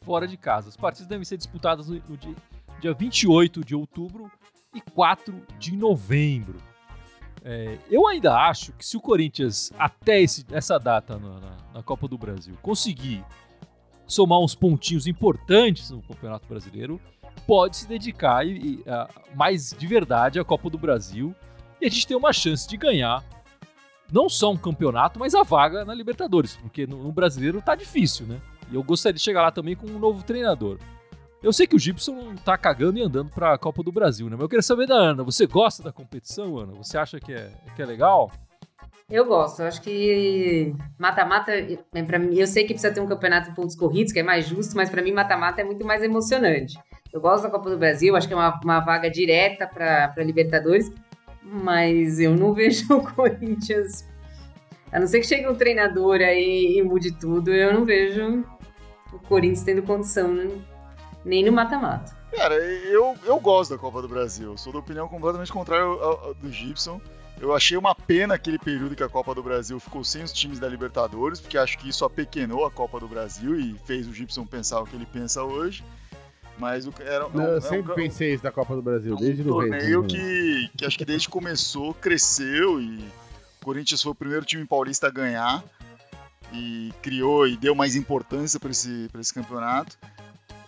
fora 0.00 0.26
de 0.26 0.38
casa. 0.38 0.70
As 0.70 0.78
partidas 0.78 1.06
devem 1.08 1.26
ser 1.26 1.36
disputadas 1.36 1.88
no, 1.88 2.02
no 2.08 2.16
dia, 2.16 2.34
dia 2.80 2.94
28 2.94 3.62
de 3.62 3.74
outubro 3.74 4.32
e 4.74 4.80
4 4.80 5.42
de 5.58 5.76
novembro. 5.76 6.56
É, 7.44 7.76
eu 7.90 8.06
ainda 8.06 8.34
acho 8.36 8.72
que 8.72 8.86
se 8.86 8.96
o 8.96 9.00
Corinthians, 9.00 9.72
até 9.78 10.20
esse- 10.20 10.46
essa 10.52 10.78
data 10.78 11.18
na, 11.18 11.40
na- 11.40 11.56
na 11.74 11.82
Copa 11.82 12.06
do 12.06 12.16
Brasil, 12.16 12.56
conseguir 12.62 13.24
somar 14.06 14.38
uns 14.38 14.54
pontinhos 14.54 15.06
importantes 15.06 15.90
no 15.90 16.00
Campeonato 16.02 16.46
Brasileiro, 16.46 17.00
pode 17.46 17.76
se 17.78 17.88
dedicar 17.88 18.46
e, 18.46 18.82
e, 18.84 18.88
a- 18.88 19.08
mais 19.34 19.70
de 19.76 19.86
verdade 19.86 20.38
à 20.38 20.44
Copa 20.44 20.70
do 20.70 20.78
Brasil 20.78 21.34
e 21.80 21.86
a 21.86 21.90
gente 21.90 22.06
tem 22.06 22.16
uma 22.16 22.32
chance 22.32 22.68
de 22.68 22.76
ganhar 22.76 23.24
não 24.12 24.28
só 24.28 24.52
um 24.52 24.56
campeonato, 24.56 25.18
mas 25.18 25.34
a 25.34 25.42
vaga 25.42 25.84
na 25.84 25.94
Libertadores, 25.94 26.54
porque 26.56 26.86
no, 26.86 27.02
no 27.02 27.10
brasileiro 27.10 27.60
tá 27.62 27.74
difícil, 27.74 28.26
né? 28.26 28.40
E 28.70 28.74
eu 28.74 28.82
gostaria 28.84 29.14
de 29.14 29.20
chegar 29.20 29.42
lá 29.42 29.50
também 29.50 29.74
com 29.74 29.86
um 29.86 29.98
novo 29.98 30.22
treinador. 30.22 30.78
Eu 31.42 31.52
sei 31.52 31.66
que 31.66 31.74
o 31.74 31.78
Gibson 31.78 32.14
não 32.14 32.36
tá 32.36 32.56
cagando 32.56 32.98
e 32.98 33.02
andando 33.02 33.28
pra 33.30 33.58
Copa 33.58 33.82
do 33.82 33.90
Brasil, 33.90 34.26
né? 34.26 34.36
Mas 34.36 34.42
eu 34.42 34.48
queria 34.48 34.62
saber 34.62 34.86
da 34.86 34.94
Ana. 34.94 35.24
Você 35.24 35.44
gosta 35.44 35.82
da 35.82 35.92
competição, 35.92 36.56
Ana? 36.56 36.72
Você 36.74 36.96
acha 36.96 37.18
que 37.18 37.32
é, 37.32 37.50
que 37.74 37.82
é 37.82 37.84
legal? 37.84 38.30
Eu 39.10 39.26
gosto, 39.26 39.60
eu 39.60 39.66
acho 39.66 39.82
que 39.82 40.74
mata-mata, 40.98 41.52
é, 41.52 42.02
pra 42.02 42.18
mim, 42.18 42.34
eu 42.34 42.46
sei 42.46 42.62
que 42.62 42.72
precisa 42.72 42.94
ter 42.94 43.00
um 43.00 43.06
campeonato 43.06 43.50
de 43.50 43.56
pontos 43.56 43.76
corridos, 43.76 44.12
que 44.12 44.20
é 44.20 44.22
mais 44.22 44.46
justo, 44.46 44.74
mas 44.74 44.88
pra 44.88 45.02
mim 45.02 45.12
mata-mata 45.12 45.60
é 45.60 45.64
muito 45.64 45.84
mais 45.84 46.02
emocionante. 46.02 46.78
Eu 47.12 47.20
gosto 47.20 47.42
da 47.42 47.50
Copa 47.50 47.68
do 47.68 47.76
Brasil, 47.76 48.16
acho 48.16 48.26
que 48.26 48.32
é 48.32 48.36
uma, 48.36 48.58
uma 48.64 48.80
vaga 48.80 49.10
direta 49.10 49.66
pra 49.66 50.14
Libertadores, 50.18 50.90
mas 51.42 52.20
eu 52.20 52.34
não 52.34 52.54
vejo 52.54 52.86
o 52.94 53.02
Corinthians. 53.02 54.08
A 54.90 54.98
não 54.98 55.06
ser 55.06 55.20
que 55.20 55.26
chegue 55.26 55.46
um 55.46 55.56
treinador 55.56 56.16
aí 56.20 56.78
e 56.78 56.82
mude 56.82 57.12
tudo, 57.18 57.52
eu 57.52 57.74
não 57.74 57.84
vejo 57.84 58.44
o 59.12 59.18
Corinthians 59.18 59.62
tendo 59.62 59.82
condição 59.82 60.32
né? 60.32 60.48
Nem 61.24 61.44
no 61.44 61.52
mata-mata. 61.52 62.16
Cara, 62.34 62.54
eu, 62.54 63.16
eu 63.24 63.38
gosto 63.40 63.70
da 63.72 63.78
Copa 63.78 64.00
do 64.00 64.08
Brasil. 64.08 64.56
Sou 64.56 64.72
da 64.72 64.78
opinião 64.78 65.06
completamente 65.08 65.52
contrária 65.52 65.84
ao- 65.84 66.02
ao- 66.28 66.34
do 66.34 66.50
Gibson. 66.50 67.00
Eu 67.40 67.54
achei 67.54 67.76
uma 67.76 67.94
pena 67.94 68.34
aquele 68.34 68.58
período 68.58 68.94
que 68.94 69.02
a 69.02 69.08
Copa 69.08 69.34
do 69.34 69.42
Brasil 69.42 69.78
ficou 69.80 70.02
sem 70.04 70.22
os 70.22 70.32
times 70.32 70.58
da 70.58 70.68
Libertadores, 70.68 71.40
porque 71.40 71.58
acho 71.58 71.76
que 71.78 71.88
isso 71.88 72.04
apequenou 72.04 72.64
a 72.64 72.70
Copa 72.70 73.00
do 73.00 73.08
Brasil 73.08 73.58
e 73.58 73.74
fez 73.84 74.06
o 74.06 74.14
Gibson 74.14 74.46
pensar 74.46 74.80
o 74.80 74.86
que 74.86 74.94
ele 74.96 75.06
pensa 75.06 75.42
hoje. 75.42 75.84
Mas 76.58 76.86
o, 76.86 76.92
era, 77.00 77.28
Não, 77.30 77.44
eu 77.44 77.56
é 77.56 77.60
sempre 77.60 77.92
um- 77.92 77.94
pensei 77.96 78.34
isso 78.34 78.42
da 78.42 78.52
Copa 78.52 78.74
do 78.76 78.82
Brasil, 78.82 79.16
desde 79.16 79.42
um 79.42 79.46
90. 79.46 79.70
torneio 79.78 80.02
né? 80.02 80.08
que, 80.08 80.70
que 80.78 80.84
acho 80.86 80.96
que 80.98 81.04
desde 81.04 81.26
que 81.26 81.32
começou 81.32 81.92
cresceu 81.94 82.80
e 82.80 82.98
o 83.60 83.64
Corinthians 83.64 84.02
foi 84.02 84.12
o 84.12 84.14
primeiro 84.14 84.44
time 84.44 84.64
paulista 84.64 85.08
a 85.08 85.10
ganhar 85.10 85.64
e 86.52 86.92
criou 87.02 87.46
e 87.46 87.56
deu 87.56 87.74
mais 87.74 87.96
importância 87.96 88.60
para 88.60 88.70
esse, 88.70 89.08
pra 89.10 89.20
esse 89.20 89.32
campeonato. 89.34 89.98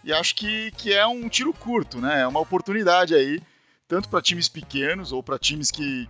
E 0.04 0.12
acho 0.12 0.34
que, 0.34 0.70
que 0.73 0.92
é 0.92 1.06
um 1.06 1.28
tiro 1.28 1.52
curto, 1.52 1.99
né? 1.99 2.20
É 2.20 2.26
uma 2.26 2.40
oportunidade 2.40 3.14
aí, 3.14 3.40
tanto 3.88 4.08
para 4.08 4.20
times 4.20 4.49
pequenos 4.49 5.12
ou 5.12 5.23
para 5.23 5.38
times 5.38 5.70
que 5.70 6.08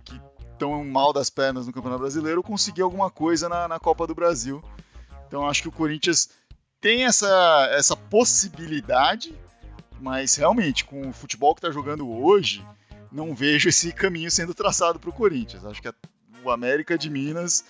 estão 0.51 0.83
mal 0.83 1.13
das 1.13 1.29
pernas 1.29 1.65
no 1.65 1.73
Campeonato 1.73 2.01
Brasileiro, 2.01 2.43
conseguir 2.43 2.81
alguma 2.81 3.09
coisa 3.09 3.47
na, 3.47 3.67
na 3.67 3.79
Copa 3.79 4.05
do 4.05 4.13
Brasil. 4.13 4.61
Então 5.27 5.47
acho 5.47 5.61
que 5.61 5.69
o 5.69 5.71
Corinthians 5.71 6.29
tem 6.81 7.05
essa, 7.05 7.69
essa 7.71 7.95
possibilidade, 7.95 9.33
mas 9.99 10.35
realmente, 10.35 10.83
com 10.83 11.09
o 11.09 11.13
futebol 11.13 11.55
que 11.55 11.59
está 11.59 11.71
jogando 11.71 12.09
hoje, 12.09 12.65
não 13.11 13.33
vejo 13.33 13.69
esse 13.69 13.93
caminho 13.93 14.29
sendo 14.29 14.53
traçado 14.53 14.99
para 14.99 15.09
o 15.09 15.13
Corinthians. 15.13 15.65
Acho 15.65 15.81
que 15.81 15.91
o 16.43 16.51
América 16.51 16.97
de 16.97 17.09
Minas, 17.09 17.63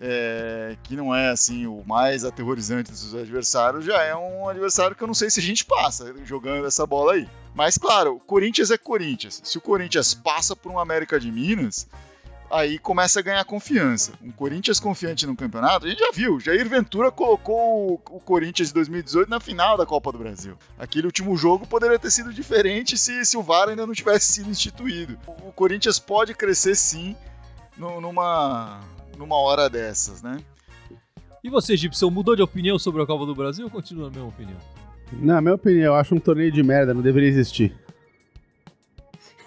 é, 0.00 0.76
que 0.82 0.96
não 0.96 1.14
é 1.14 1.28
assim 1.28 1.66
o 1.66 1.84
mais 1.86 2.24
aterrorizante 2.24 2.90
dos 2.90 3.14
adversários, 3.14 3.84
já 3.84 4.02
é 4.02 4.16
um 4.16 4.48
adversário 4.48 4.96
que 4.96 5.02
eu 5.02 5.06
não 5.06 5.14
sei 5.14 5.28
se 5.28 5.40
a 5.40 5.42
gente 5.42 5.64
passa 5.64 6.14
jogando 6.24 6.66
essa 6.66 6.86
bola 6.86 7.12
aí. 7.12 7.28
Mas 7.54 7.76
claro, 7.76 8.16
o 8.16 8.20
Corinthians 8.20 8.70
é 8.70 8.78
Corinthians. 8.78 9.42
Se 9.44 9.58
o 9.58 9.60
Corinthians 9.60 10.14
passa 10.14 10.56
por 10.56 10.72
um 10.72 10.78
América 10.78 11.20
de 11.20 11.30
Minas, 11.30 11.86
aí 12.50 12.78
começa 12.78 13.20
a 13.20 13.22
ganhar 13.22 13.44
confiança. 13.44 14.12
Um 14.22 14.32
Corinthians 14.32 14.80
confiante 14.80 15.26
no 15.26 15.36
campeonato, 15.36 15.84
a 15.84 15.88
gente 15.90 15.98
já 15.98 16.10
viu. 16.12 16.40
Jair 16.40 16.66
Ventura 16.66 17.10
colocou 17.10 18.00
o 18.10 18.20
Corinthians 18.20 18.68
de 18.68 18.74
2018 18.74 19.28
na 19.28 19.38
final 19.38 19.76
da 19.76 19.84
Copa 19.84 20.10
do 20.10 20.18
Brasil. 20.18 20.56
Aquele 20.78 21.06
último 21.06 21.36
jogo 21.36 21.66
poderia 21.66 21.98
ter 21.98 22.10
sido 22.10 22.32
diferente 22.32 22.96
se, 22.96 23.24
se 23.26 23.36
o 23.36 23.42
VAR 23.42 23.68
ainda 23.68 23.86
não 23.86 23.92
tivesse 23.92 24.32
sido 24.32 24.48
instituído. 24.48 25.18
O 25.26 25.52
Corinthians 25.52 25.98
pode 25.98 26.32
crescer 26.32 26.74
sim 26.74 27.14
numa, 27.76 28.80
numa 29.20 29.36
hora 29.36 29.68
dessas, 29.68 30.22
né? 30.22 30.38
E 31.44 31.50
você, 31.50 31.76
Gibson, 31.76 32.10
mudou 32.10 32.34
de 32.34 32.42
opinião 32.42 32.78
sobre 32.78 33.02
a 33.02 33.06
Copa 33.06 33.26
do 33.26 33.34
Brasil 33.34 33.66
ou 33.66 33.70
continua 33.70 34.08
a 34.08 34.10
mesma 34.10 34.28
opinião? 34.28 34.58
Na 35.12 35.40
minha 35.40 35.54
opinião, 35.54 35.86
eu 35.86 35.94
acho 35.94 36.14
um 36.14 36.18
torneio 36.18 36.50
de 36.50 36.62
merda, 36.62 36.94
não 36.94 37.02
deveria 37.02 37.28
existir. 37.28 37.74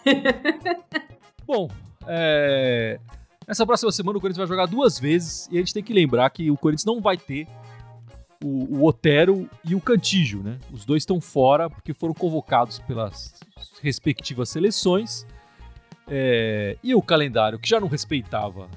Bom, 1.45 1.69
é... 2.07 2.99
Nessa 3.47 3.65
próxima 3.65 3.91
semana 3.91 4.17
o 4.17 4.21
Corinthians 4.21 4.47
vai 4.47 4.57
jogar 4.57 4.67
duas 4.67 4.99
vezes 4.99 5.49
e 5.51 5.57
a 5.57 5.59
gente 5.59 5.73
tem 5.73 5.83
que 5.83 5.93
lembrar 5.93 6.29
que 6.29 6.49
o 6.49 6.57
Corinthians 6.57 6.85
não 6.85 7.01
vai 7.01 7.17
ter 7.17 7.47
o, 8.43 8.77
o 8.77 8.87
Otero 8.87 9.49
e 9.65 9.75
o 9.75 9.81
Cantígio, 9.81 10.41
né? 10.43 10.59
Os 10.71 10.85
dois 10.85 11.01
estão 11.01 11.19
fora 11.19 11.69
porque 11.69 11.93
foram 11.93 12.13
convocados 12.13 12.79
pelas 12.79 13.33
respectivas 13.81 14.49
seleções. 14.49 15.25
É... 16.07 16.77
E 16.83 16.93
o 16.93 17.01
calendário, 17.01 17.59
que 17.59 17.67
já 17.67 17.79
não 17.79 17.87
respeitava 17.87 18.69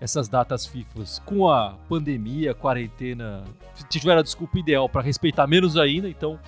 essas 0.00 0.28
datas 0.28 0.66
FIFAs 0.66 1.20
com 1.20 1.48
a 1.48 1.74
pandemia, 1.88 2.54
quarentena, 2.54 3.44
tiveram 3.88 4.20
a 4.20 4.22
desculpa 4.22 4.58
ideal 4.58 4.88
para 4.88 5.02
respeitar 5.02 5.46
menos 5.46 5.76
ainda, 5.76 6.08
então 6.08 6.38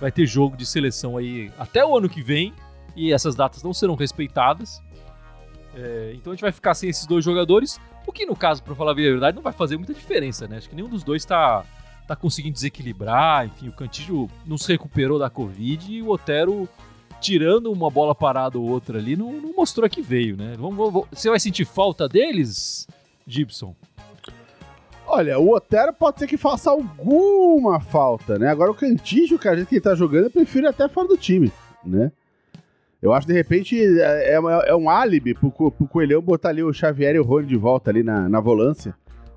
vai 0.00 0.12
ter 0.12 0.26
jogo 0.26 0.56
de 0.56 0.64
seleção 0.64 1.16
aí 1.16 1.50
até 1.58 1.84
o 1.84 1.96
ano 1.96 2.08
que 2.08 2.22
vem 2.22 2.52
e 2.94 3.12
essas 3.12 3.34
datas 3.34 3.62
não 3.62 3.74
serão 3.74 3.94
respeitadas. 3.94 4.82
É, 5.74 6.12
então 6.14 6.32
a 6.32 6.36
gente 6.36 6.42
vai 6.42 6.52
ficar 6.52 6.74
sem 6.74 6.88
esses 6.88 7.06
dois 7.06 7.24
jogadores, 7.24 7.80
o 8.06 8.12
que 8.12 8.26
no 8.26 8.36
caso, 8.36 8.62
para 8.62 8.74
falar 8.74 8.92
a 8.92 8.94
verdade, 8.94 9.34
não 9.34 9.42
vai 9.42 9.52
fazer 9.52 9.76
muita 9.76 9.94
diferença, 9.94 10.46
né? 10.46 10.58
Acho 10.58 10.68
que 10.68 10.76
nenhum 10.76 10.88
dos 10.88 11.02
dois 11.02 11.22
está 11.22 11.64
tá 12.06 12.14
conseguindo 12.14 12.54
desequilibrar, 12.54 13.46
enfim, 13.46 13.68
o 13.68 13.72
Cantillo 13.72 14.28
não 14.44 14.58
se 14.58 14.70
recuperou 14.70 15.18
da 15.18 15.30
Covid 15.30 15.92
e 15.92 16.02
o 16.02 16.10
Otero, 16.10 16.68
tirando 17.22 17.70
uma 17.72 17.88
bola 17.88 18.14
parada 18.14 18.58
ou 18.58 18.68
outra 18.68 18.98
ali, 18.98 19.16
não, 19.16 19.32
não 19.32 19.54
mostrou 19.54 19.88
que 19.88 20.02
veio, 20.02 20.36
né? 20.36 20.54
Vamos, 20.58 20.76
vamos, 20.76 21.08
você 21.12 21.30
vai 21.30 21.38
sentir 21.38 21.64
falta 21.64 22.08
deles, 22.08 22.86
Gibson? 23.26 23.74
Olha, 25.06 25.38
o 25.38 25.54
Otero 25.54 25.92
pode 25.92 26.18
ser 26.18 26.26
que 26.26 26.36
faça 26.36 26.70
alguma 26.70 27.80
falta, 27.80 28.38
né? 28.38 28.48
Agora 28.48 28.70
o 28.70 28.74
Cantígio, 28.74 29.38
cara, 29.38 29.56
a 29.56 29.58
gente 29.60 29.68
que 29.68 29.74
ele 29.76 29.82
tá 29.82 29.94
jogando, 29.94 30.24
eu 30.24 30.30
prefiro 30.30 30.68
até 30.68 30.88
fora 30.88 31.08
do 31.08 31.16
time, 31.16 31.52
né? 31.84 32.10
Eu 33.00 33.12
acho, 33.12 33.26
de 33.26 33.32
repente, 33.32 33.78
é, 33.78 34.34
é, 34.34 34.40
é 34.66 34.74
um 34.74 34.88
álibi 34.88 35.34
pro, 35.34 35.50
pro 35.50 35.88
Coelhão 35.88 36.22
botar 36.22 36.50
ali 36.50 36.62
o 36.62 36.72
Xavier 36.72 37.14
e 37.14 37.18
o 37.18 37.24
Rony 37.24 37.46
de 37.46 37.56
volta 37.56 37.90
ali 37.90 38.02
na, 38.02 38.28
na 38.28 38.40
volância, 38.40 38.94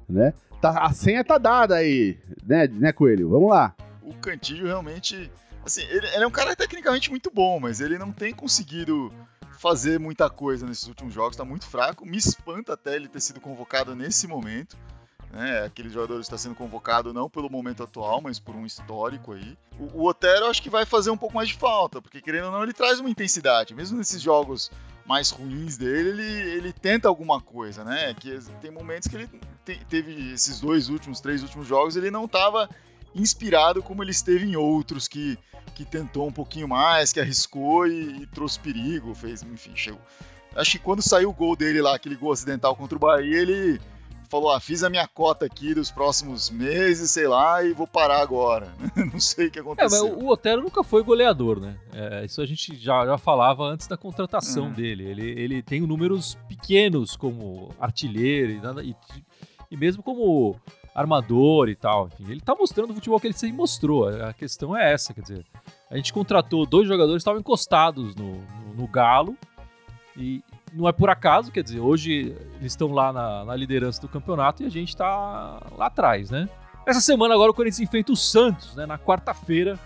né? 0.07 0.33
Tá, 0.61 0.85
a 0.85 0.93
senha 0.93 1.23
tá 1.23 1.37
dada 1.37 1.75
aí, 1.75 2.17
né, 2.45 2.67
né, 2.67 2.91
Coelho? 2.91 3.29
Vamos 3.29 3.49
lá. 3.49 3.75
O 4.03 4.13
Cantillo 4.13 4.65
realmente... 4.65 5.29
Assim, 5.65 5.81
ele, 5.81 6.07
ele 6.07 6.23
é 6.23 6.27
um 6.27 6.31
cara 6.31 6.55
tecnicamente 6.55 7.09
muito 7.09 7.31
bom, 7.31 7.59
mas 7.59 7.81
ele 7.81 7.97
não 7.97 8.11
tem 8.11 8.33
conseguido 8.33 9.11
fazer 9.59 9.99
muita 9.99 10.29
coisa 10.29 10.65
nesses 10.65 10.87
últimos 10.87 11.13
jogos, 11.13 11.35
tá 11.35 11.43
muito 11.43 11.65
fraco. 11.65 12.05
Me 12.05 12.17
espanta 12.17 12.73
até 12.73 12.95
ele 12.95 13.07
ter 13.07 13.19
sido 13.19 13.41
convocado 13.41 13.95
nesse 13.95 14.27
momento 14.27 14.77
né? 15.35 15.65
Aquele 15.65 15.89
jogador 15.89 16.19
está 16.21 16.37
sendo 16.37 16.55
convocado 16.55 17.13
não 17.13 17.29
pelo 17.29 17.49
momento 17.49 17.83
atual, 17.83 18.21
mas 18.21 18.39
por 18.39 18.55
um 18.55 18.65
histórico 18.65 19.33
aí. 19.33 19.57
O, 19.77 20.01
o 20.01 20.07
Otero 20.07 20.45
acho 20.45 20.61
que 20.61 20.69
vai 20.69 20.85
fazer 20.85 21.09
um 21.11 21.17
pouco 21.17 21.35
mais 21.35 21.49
de 21.49 21.55
falta, 21.55 22.01
porque 22.01 22.21
querendo 22.21 22.45
ou 22.45 22.51
não, 22.51 22.63
ele 22.63 22.71
traz 22.71 23.01
uma 23.01 23.09
intensidade. 23.09 23.75
Mesmo 23.75 23.97
nesses 23.97 24.21
jogos 24.21 24.71
mais 25.05 25.29
ruins 25.29 25.77
dele, 25.77 26.09
ele, 26.09 26.51
ele 26.51 26.73
tenta 26.73 27.09
alguma 27.09 27.41
coisa, 27.41 27.83
né? 27.83 28.13
Que 28.13 28.39
tem 28.61 28.71
momentos 28.71 29.09
que 29.09 29.15
ele 29.17 29.29
te, 29.65 29.77
teve 29.89 30.33
esses 30.33 30.61
dois 30.61 30.87
últimos, 30.87 31.19
três 31.19 31.43
últimos 31.43 31.67
jogos, 31.67 31.97
ele 31.97 32.09
não 32.09 32.25
estava 32.25 32.69
inspirado 33.15 33.81
como 33.81 34.03
ele 34.03 34.11
esteve 34.11 34.45
em 34.45 34.55
outros 34.55 35.07
que, 35.07 35.37
que 35.73 35.85
tentou 35.85 36.27
um 36.27 36.31
pouquinho 36.31 36.67
mais, 36.67 37.13
que 37.13 37.19
arriscou 37.19 37.87
e, 37.87 38.23
e 38.23 38.27
trouxe 38.27 38.59
perigo, 38.59 39.15
fez, 39.15 39.41
enfim, 39.41 39.71
chegou. 39.75 40.01
Acho 40.55 40.71
que 40.71 40.79
quando 40.79 41.01
saiu 41.01 41.29
o 41.29 41.33
gol 41.33 41.55
dele 41.55 41.81
lá, 41.81 41.95
aquele 41.95 42.15
gol 42.15 42.31
acidental 42.31 42.75
contra 42.75 42.95
o 42.95 42.99
Bahia, 42.99 43.37
ele 43.37 43.79
falou: 44.29 44.51
ah, 44.51 44.59
fiz 44.59 44.83
a 44.83 44.89
minha 44.89 45.07
cota 45.07 45.45
aqui 45.45 45.73
dos 45.73 45.91
próximos 45.91 46.49
meses, 46.49 47.11
sei 47.11 47.27
lá, 47.27 47.63
e 47.63 47.73
vou 47.73 47.87
parar 47.87 48.21
agora. 48.21 48.73
não 48.95 49.19
sei 49.19 49.47
o 49.47 49.51
que 49.51 49.59
aconteceu. 49.59 50.07
É, 50.07 50.11
mas 50.11 50.23
o 50.23 50.27
Otero 50.27 50.61
nunca 50.61 50.83
foi 50.83 51.03
goleador, 51.03 51.59
né? 51.59 51.77
É, 51.93 52.25
isso 52.25 52.41
a 52.41 52.45
gente 52.45 52.75
já, 52.77 53.05
já 53.05 53.17
falava 53.17 53.63
antes 53.63 53.87
da 53.87 53.97
contratação 53.97 54.65
uhum. 54.65 54.73
dele. 54.73 55.03
Ele, 55.03 55.29
ele 55.39 55.61
tem 55.61 55.81
números 55.81 56.37
pequenos 56.47 57.15
como 57.15 57.69
artilheiro 57.79 58.51
e, 58.81 58.89
e, 58.89 58.95
e 59.71 59.77
mesmo 59.77 60.01
como 60.01 60.59
armador 60.95 61.67
e 61.67 61.75
tal. 61.75 62.07
Enfim, 62.07 62.31
ele 62.31 62.39
tá 62.39 62.55
mostrando 62.55 62.91
o 62.91 62.93
futebol 62.93 63.19
que 63.19 63.27
ele 63.27 63.37
sempre 63.37 63.57
mostrou. 63.57 64.07
A 64.07 64.33
questão 64.33 64.75
é 64.75 64.93
essa, 64.93 65.13
quer 65.13 65.21
dizer, 65.21 65.45
a 65.91 65.97
gente 65.97 66.13
contratou 66.13 66.65
dois 66.65 66.87
jogadores 66.87 67.17
que 67.17 67.21
estavam 67.23 67.41
encostados 67.41 68.15
no, 68.15 68.31
no, 68.31 68.73
no 68.77 68.87
Galo 68.87 69.35
e, 70.17 70.41
não 70.73 70.87
é 70.87 70.93
por 70.93 71.09
acaso, 71.09 71.51
quer 71.51 71.63
dizer, 71.63 71.81
hoje 71.81 72.35
eles 72.59 72.71
estão 72.71 72.87
lá 72.91 73.11
na, 73.11 73.43
na 73.45 73.55
liderança 73.55 74.01
do 74.01 74.07
campeonato 74.07 74.63
e 74.63 74.65
a 74.65 74.69
gente 74.69 74.89
está 74.89 75.61
lá 75.77 75.87
atrás, 75.87 76.31
né? 76.31 76.49
Essa 76.85 77.01
semana 77.01 77.33
agora 77.33 77.51
o 77.51 77.53
Corinthians 77.53 77.79
enfrenta 77.79 78.11
o 78.11 78.15
Santos, 78.15 78.75
né? 78.75 78.85
Na 78.85 78.97
quarta-feira, 78.97 79.77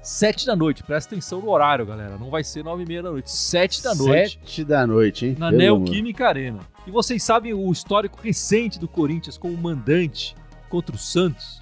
sete 0.00 0.46
da 0.46 0.54
noite. 0.54 0.82
Presta 0.82 1.14
atenção 1.14 1.40
no 1.40 1.50
horário, 1.50 1.84
galera. 1.84 2.16
Não 2.16 2.30
vai 2.30 2.44
ser 2.44 2.62
nove 2.62 2.84
e 2.84 2.86
meia 2.86 3.02
da 3.02 3.10
noite, 3.10 3.30
sete 3.30 3.82
da 3.82 3.94
noite. 3.94 4.38
Sete 4.40 4.64
da 4.64 4.86
noite, 4.86 5.26
hein? 5.26 5.36
Na 5.38 5.50
Neoquímica 5.50 6.28
Arena. 6.28 6.60
E 6.86 6.90
vocês 6.90 7.22
sabem 7.22 7.52
o 7.52 7.72
histórico 7.72 8.20
recente 8.22 8.78
do 8.78 8.86
Corinthians 8.86 9.36
como 9.36 9.56
mandante 9.56 10.36
contra 10.74 10.96
o 10.96 10.98
Santos? 10.98 11.60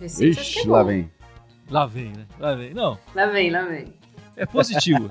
Ixi, 0.00 0.66
lá 0.66 0.82
vem. 0.82 1.10
Lá 1.68 1.84
vem, 1.84 2.10
né? 2.10 2.26
Lá 2.40 2.54
vem. 2.54 2.72
Não. 2.72 2.98
Lá 3.14 3.26
vem, 3.26 3.50
lá 3.50 3.64
vem. 3.64 3.92
É 4.34 4.46
positivo. 4.46 5.10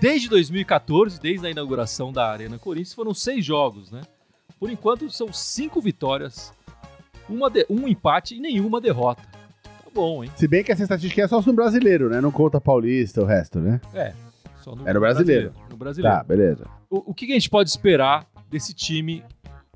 Desde 0.00 0.28
2014, 0.28 1.20
desde 1.20 1.48
a 1.48 1.50
inauguração 1.50 2.12
da 2.12 2.30
Arena 2.30 2.60
Corinthians, 2.60 2.94
foram 2.94 3.12
seis 3.12 3.44
jogos, 3.44 3.90
né? 3.90 4.02
Por 4.60 4.70
enquanto, 4.70 5.10
são 5.10 5.32
cinco 5.32 5.80
vitórias, 5.80 6.52
uma 7.28 7.50
de... 7.50 7.66
um 7.68 7.88
empate 7.88 8.36
e 8.36 8.40
nenhuma 8.40 8.80
derrota. 8.80 9.22
Tá 9.64 9.90
bom, 9.92 10.22
hein? 10.22 10.30
Se 10.36 10.46
bem 10.46 10.62
que 10.62 10.70
essa 10.70 10.84
estatística 10.84 11.22
é 11.22 11.26
só 11.26 11.42
no 11.42 11.52
brasileiro, 11.52 12.08
né? 12.08 12.20
Não 12.20 12.30
conta 12.30 12.60
paulista, 12.60 13.20
o 13.20 13.26
resto, 13.26 13.58
né? 13.58 13.80
É, 13.92 14.14
só 14.62 14.76
no, 14.76 14.88
é 14.88 14.92
no 14.94 15.00
brasileiro. 15.00 15.50
brasileiro. 15.50 15.70
No 15.70 15.76
brasileiro. 15.76 16.16
Tá, 16.16 16.22
beleza. 16.22 16.68
O, 16.88 17.10
o 17.10 17.14
que 17.14 17.24
a 17.32 17.34
gente 17.34 17.50
pode 17.50 17.68
esperar 17.68 18.28
desse 18.48 18.72
time 18.72 19.24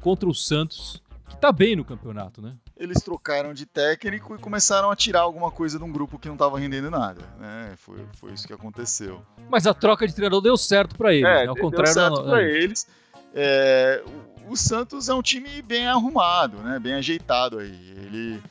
contra 0.01 0.29
o 0.29 0.35
Santos, 0.35 1.03
que 1.29 1.37
tá 1.37 1.51
bem 1.51 1.77
no 1.77 1.85
campeonato, 1.85 2.43
né? 2.43 2.57
eles 2.77 3.03
trocaram 3.03 3.55
de 3.55 3.67
técnico 3.67 4.35
e 4.35 4.39
começaram 4.39 4.91
a 4.91 4.97
tirar 4.97 5.21
alguma 5.21 5.51
coisa 5.51 5.79
de 5.79 5.85
um 5.85 5.93
grupo 5.93 6.19
que 6.19 6.29
não 6.29 6.35
estava 6.35 6.59
rendendo 6.59 6.91
nada. 6.91 7.23
Né? 7.39 7.75
Foi, 7.77 8.05
foi 8.15 8.33
isso 8.33 8.47
que 8.47 8.53
aconteceu. 8.53 9.23
Mas 9.49 9.67
a 9.67 9.73
troca 9.73 10.07
de 10.07 10.15
treinador 10.15 10.41
deu 10.41 10.57
certo 10.57 10.97
para 10.97 11.15
eles, 11.15 11.29
é, 11.29 11.43
né? 11.43 11.47
Ao 11.47 11.55
deu 11.55 11.63
contrário 11.63 11.93
certo 11.93 12.23
para 12.25 12.43
eles. 12.43 12.87
É, 13.33 14.03
o, 14.47 14.53
o, 14.53 14.57
Santos 14.57 15.09
é 15.09 15.15
um 15.15 15.23
time 15.23 15.63
bem 15.63 15.87
arrumado, 15.87 16.59
né? 16.59 16.79
bem 16.79 16.95
ajeitado 16.95 17.59
aí. 17.59 17.95
Ele, 17.97 18.43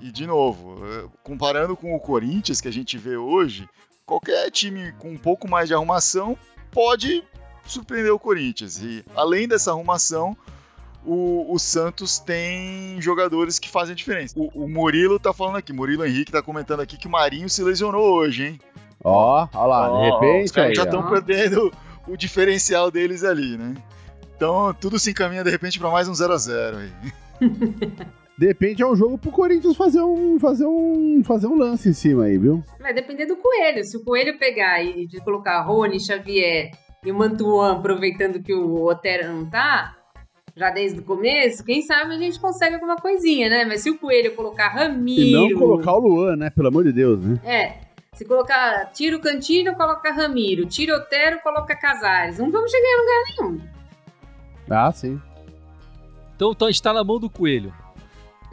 e, 0.00 0.08
e, 0.08 0.12
de 0.12 0.26
novo, 0.26 0.82
é, 0.86 1.08
comparando 1.22 1.76
com 1.76 1.94
o 1.94 2.00
Corinthians 2.00 2.60
que 2.60 2.68
a 2.68 2.72
gente 2.72 2.96
vê 2.96 3.16
hoje, 3.16 3.68
qualquer 4.06 4.50
time 4.50 4.92
com 4.92 5.10
um 5.10 5.18
pouco 5.18 5.48
mais 5.48 5.68
de 5.68 5.74
arrumação 5.74 6.38
pode 6.70 7.22
surpreender 7.66 8.12
o 8.12 8.18
Corinthians. 8.18 8.82
E 8.82 9.04
além 9.14 9.46
dessa 9.46 9.70
arrumação, 9.70 10.36
o, 11.04 11.52
o, 11.52 11.58
Santos 11.58 12.18
tem 12.18 13.00
jogadores 13.00 13.58
que 13.58 13.68
fazem 13.68 13.92
a 13.92 13.96
diferença. 13.96 14.34
O, 14.38 14.64
o 14.64 14.68
Murilo 14.68 15.18
tá 15.18 15.32
falando 15.32 15.56
aqui, 15.56 15.72
Murilo 15.72 16.04
Henrique 16.04 16.32
tá 16.32 16.42
comentando 16.42 16.80
aqui 16.80 16.96
que 16.96 17.06
o 17.06 17.10
Marinho 17.10 17.48
se 17.48 17.62
lesionou 17.62 18.14
hoje, 18.14 18.46
hein? 18.46 18.60
Ó, 19.04 19.44
oh, 19.44 19.58
olha 19.58 19.66
lá, 19.66 19.92
oh, 19.92 19.98
de 19.98 20.10
repente. 20.10 20.44
Os 20.46 20.52
caras 20.52 20.76
já 20.76 20.84
estão 20.84 21.08
perdendo 21.08 21.72
o 22.06 22.16
diferencial 22.16 22.90
deles 22.90 23.24
ali, 23.24 23.56
né? 23.56 23.74
Então 24.36 24.74
tudo 24.74 24.98
se 24.98 25.10
encaminha 25.10 25.42
de 25.42 25.50
repente 25.50 25.78
para 25.78 25.90
mais 25.90 26.08
um 26.08 26.12
0x0 26.12 26.76
aí. 26.76 27.12
Depende, 28.38 28.82
é 28.82 28.86
um 28.86 28.96
jogo 28.96 29.18
pro 29.18 29.30
Corinthians 29.30 29.76
fazer 29.76 30.00
um, 30.00 30.38
fazer 30.40 30.66
um, 30.66 31.22
fazer 31.24 31.46
um 31.46 31.56
lance 31.56 31.88
em 31.88 31.92
cima 31.92 32.24
aí, 32.24 32.38
viu? 32.38 32.64
Vai 32.80 32.94
depender 32.94 33.26
do 33.26 33.36
Coelho. 33.36 33.84
Se 33.84 33.96
o 33.96 34.02
Coelho 34.02 34.38
pegar 34.38 34.82
e 34.82 35.06
de 35.06 35.20
colocar 35.20 35.60
Rony, 35.62 36.00
Xavier 36.00 36.70
e 37.04 37.12
o 37.12 37.14
Mantuan, 37.14 37.72
aproveitando 37.72 38.42
que 38.42 38.54
o 38.54 38.84
Otero 38.86 39.32
não 39.32 39.48
tá, 39.48 39.94
já 40.56 40.70
desde 40.70 41.00
o 41.00 41.02
começo, 41.02 41.64
quem 41.64 41.82
sabe 41.82 42.14
a 42.14 42.18
gente 42.18 42.38
consegue 42.38 42.74
alguma 42.74 42.96
coisinha, 42.96 43.48
né? 43.48 43.64
Mas 43.64 43.80
se 43.80 43.90
o 43.90 43.98
Coelho 43.98 44.34
colocar 44.34 44.68
Ramiro... 44.68 45.20
E 45.20 45.32
não 45.32 45.58
colocar 45.58 45.92
o 45.94 46.00
Luan, 46.00 46.36
né? 46.36 46.50
Pelo 46.50 46.68
amor 46.68 46.84
de 46.84 46.92
Deus, 46.92 47.22
né? 47.22 47.40
É, 47.44 47.78
se 48.14 48.24
colocar 48.24 48.92
tira 48.92 49.16
o 49.16 49.20
Cantino, 49.20 49.74
coloca 49.74 50.12
Ramiro, 50.12 50.66
tira 50.66 50.96
Otero, 50.96 51.40
coloca 51.40 51.74
Casares. 51.74 52.38
Não 52.38 52.50
vamos 52.50 52.70
chegar 52.70 52.86
em 52.86 53.00
lugar 53.00 53.22
nenhum. 53.24 53.68
Ah, 54.70 54.92
sim. 54.92 55.20
Então, 56.36 56.52
então 56.52 56.68
a 56.68 56.70
gente 56.70 56.82
tá 56.82 56.92
na 56.92 57.02
mão 57.02 57.18
do 57.18 57.30
Coelho. 57.30 57.72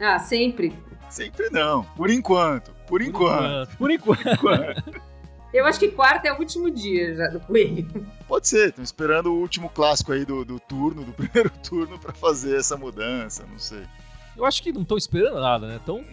Ah, 0.00 0.18
sempre. 0.18 0.72
Sempre 1.10 1.50
não. 1.50 1.84
Por 1.96 2.08
enquanto. 2.08 2.70
Por, 2.86 3.02
enquanto. 3.02 3.76
Por 3.76 3.90
enquanto. 3.90 5.09
Eu 5.52 5.66
acho 5.66 5.80
que 5.80 5.88
quarta 5.88 6.28
é 6.28 6.32
o 6.32 6.38
último 6.38 6.70
dia 6.70 7.14
já 7.14 7.28
do 7.28 7.40
Coelho. 7.40 7.86
Pode 8.28 8.46
ser, 8.46 8.68
estão 8.68 8.84
esperando 8.84 9.32
o 9.32 9.40
último 9.40 9.68
clássico 9.68 10.12
aí 10.12 10.24
do, 10.24 10.44
do 10.44 10.60
turno, 10.60 11.02
do 11.02 11.12
primeiro 11.14 11.50
turno, 11.62 11.98
pra 11.98 12.12
fazer 12.12 12.56
essa 12.56 12.76
mudança, 12.76 13.44
não 13.50 13.58
sei. 13.58 13.82
Eu 14.36 14.44
acho 14.44 14.62
que 14.62 14.72
não 14.72 14.82
estão 14.82 14.96
esperando 14.96 15.40
nada, 15.40 15.66
né? 15.66 15.76
Estão. 15.76 16.04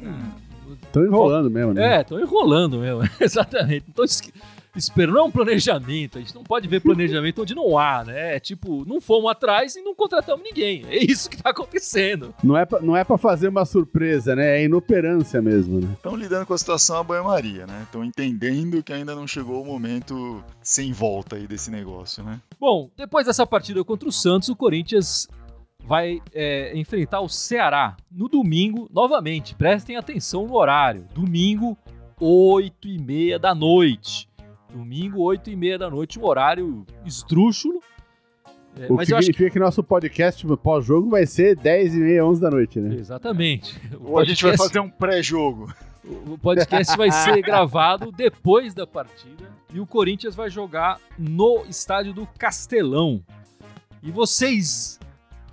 Estão 0.84 1.06
enrolando 1.06 1.50
mesmo, 1.50 1.74
né? 1.74 1.98
É, 1.98 2.02
estão 2.02 2.20
enrolando 2.20 2.80
mesmo. 2.80 3.02
Exatamente. 3.22 3.86
Não 3.96 4.04
estão 4.04 4.32
esperando. 4.78 5.16
Não 5.16 5.22
é 5.22 5.26
um 5.26 5.32
planejamento. 5.32 6.18
A 6.18 6.22
gente 6.22 6.36
não 6.36 6.44
pode 6.44 6.68
ver 6.68 6.82
planejamento 6.82 7.42
onde 7.42 7.56
não 7.56 7.78
há, 7.78 8.04
né? 8.04 8.36
É 8.36 8.40
tipo, 8.40 8.86
não 8.88 9.02
fomos 9.02 9.32
atrás 9.32 9.76
e 9.76 9.82
não 9.82 9.96
contratamos 9.96 10.44
ninguém. 10.44 10.86
É 10.90 10.98
isso 10.98 11.30
que 11.30 11.42
tá 11.42 11.50
acontecendo. 11.50 12.34
Não 12.44 12.58
é 12.58 12.66
pra, 12.66 12.80
não 12.82 12.96
é 12.96 13.04
pra 13.04 13.18
fazer 13.18 13.48
uma 13.48 13.66
surpresa, 13.66 14.36
né? 14.36 14.60
É 14.60 14.64
inoperância 14.64 15.42
mesmo, 15.42 15.80
né? 15.80 15.90
Estão 15.94 16.16
lidando 16.16 16.46
com 16.46 16.54
a 16.54 16.58
situação 16.58 16.98
a 16.98 17.04
banho-maria, 17.04 17.66
né? 17.66 17.82
Estão 17.84 18.04
entendendo 18.04 18.84
que 18.84 18.94
ainda 18.94 19.16
não 19.16 19.28
chegou 19.28 19.62
o 19.62 19.66
momento 19.66 20.44
sem 20.62 20.92
volta 20.92 21.36
aí 21.36 21.48
desse 21.48 21.72
negócio, 21.72 22.24
né? 22.24 22.40
Bom, 22.60 22.90
depois 22.96 23.26
dessa 23.26 23.46
partida 23.46 23.84
contra 23.84 24.08
o 24.08 24.12
Santos, 24.12 24.50
o 24.50 24.56
Corinthians 24.56 25.28
vai 25.88 26.22
é, 26.34 26.78
enfrentar 26.78 27.22
o 27.22 27.30
Ceará 27.30 27.96
no 28.12 28.28
domingo, 28.28 28.90
novamente. 28.94 29.56
Prestem 29.56 29.96
atenção 29.96 30.46
no 30.46 30.56
horário. 30.56 31.08
Domingo, 31.14 31.78
8 32.20 32.88
e 32.88 33.00
meia 33.00 33.40
da 33.40 33.56
noite. 33.56 34.28
Domingo, 34.72 35.22
8 35.22 35.50
e 35.50 35.56
meia 35.56 35.78
da 35.78 35.90
noite, 35.90 36.20
um 36.20 36.26
horário 36.26 36.86
esdrúxulo. 37.06 37.82
É, 38.80 38.92
o 38.92 38.98
que 38.98 39.06
significa 39.06 39.46
que... 39.46 39.50
que... 39.52 39.60
nosso 39.60 39.84
podcast 39.84 40.46
pós-jogo 40.58 41.10
vai 41.10 41.26
ser 41.26 41.56
10 41.56 41.96
e 41.96 42.00
meia, 42.00 42.26
11 42.26 42.42
da 42.42 42.52
noite, 42.52 42.80
né? 42.80 42.96
Exatamente. 42.96 43.80
O 44.00 44.12
Ou 44.12 44.20
a 44.20 44.26
gente 44.26 44.44
vai 44.44 44.56
fazer 44.56 44.80
um 44.80 44.90
pré-jogo. 44.90 45.74
O 46.04 46.38
podcast 46.38 46.96
vai 46.96 47.12
ser 47.12 47.42
gravado 47.42 48.12
depois 48.12 48.74
da 48.74 48.88
partida 48.88 49.50
e 49.74 49.80
o 49.80 49.86
Corinthians 49.86 50.36
vai 50.36 50.50
jogar 50.50 51.00
no 51.18 51.66
estádio 51.68 52.14
do 52.14 52.26
Castelão. 52.38 53.22
E 54.02 54.12
vocês 54.12 54.98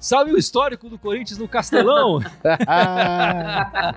Sabe 0.05 0.33
o 0.33 0.37
histórico 0.37 0.91
do 0.91 0.99
Corinthians 0.99 1.39
no 1.39 1.49
Castelão? 1.49 2.21
ah, 2.45 3.95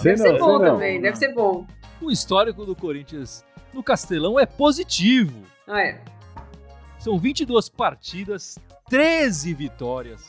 deve 0.00 0.18
ser 0.18 0.38
bom 0.38 0.60
também, 0.60 1.00
deve 1.00 1.16
ser 1.16 1.34
bom. 1.34 1.66
O 2.00 2.10
histórico 2.10 2.64
do 2.66 2.74
Corinthians 2.74 3.44
no 3.72 3.82
Castelão 3.82 4.38
é 4.38 4.46
positivo. 4.46 5.42
Ah, 5.66 5.80
é. 5.80 6.04
São 6.98 7.18
22 7.18 7.68
partidas, 7.68 8.58
13 8.88 9.54
vitórias, 9.54 10.26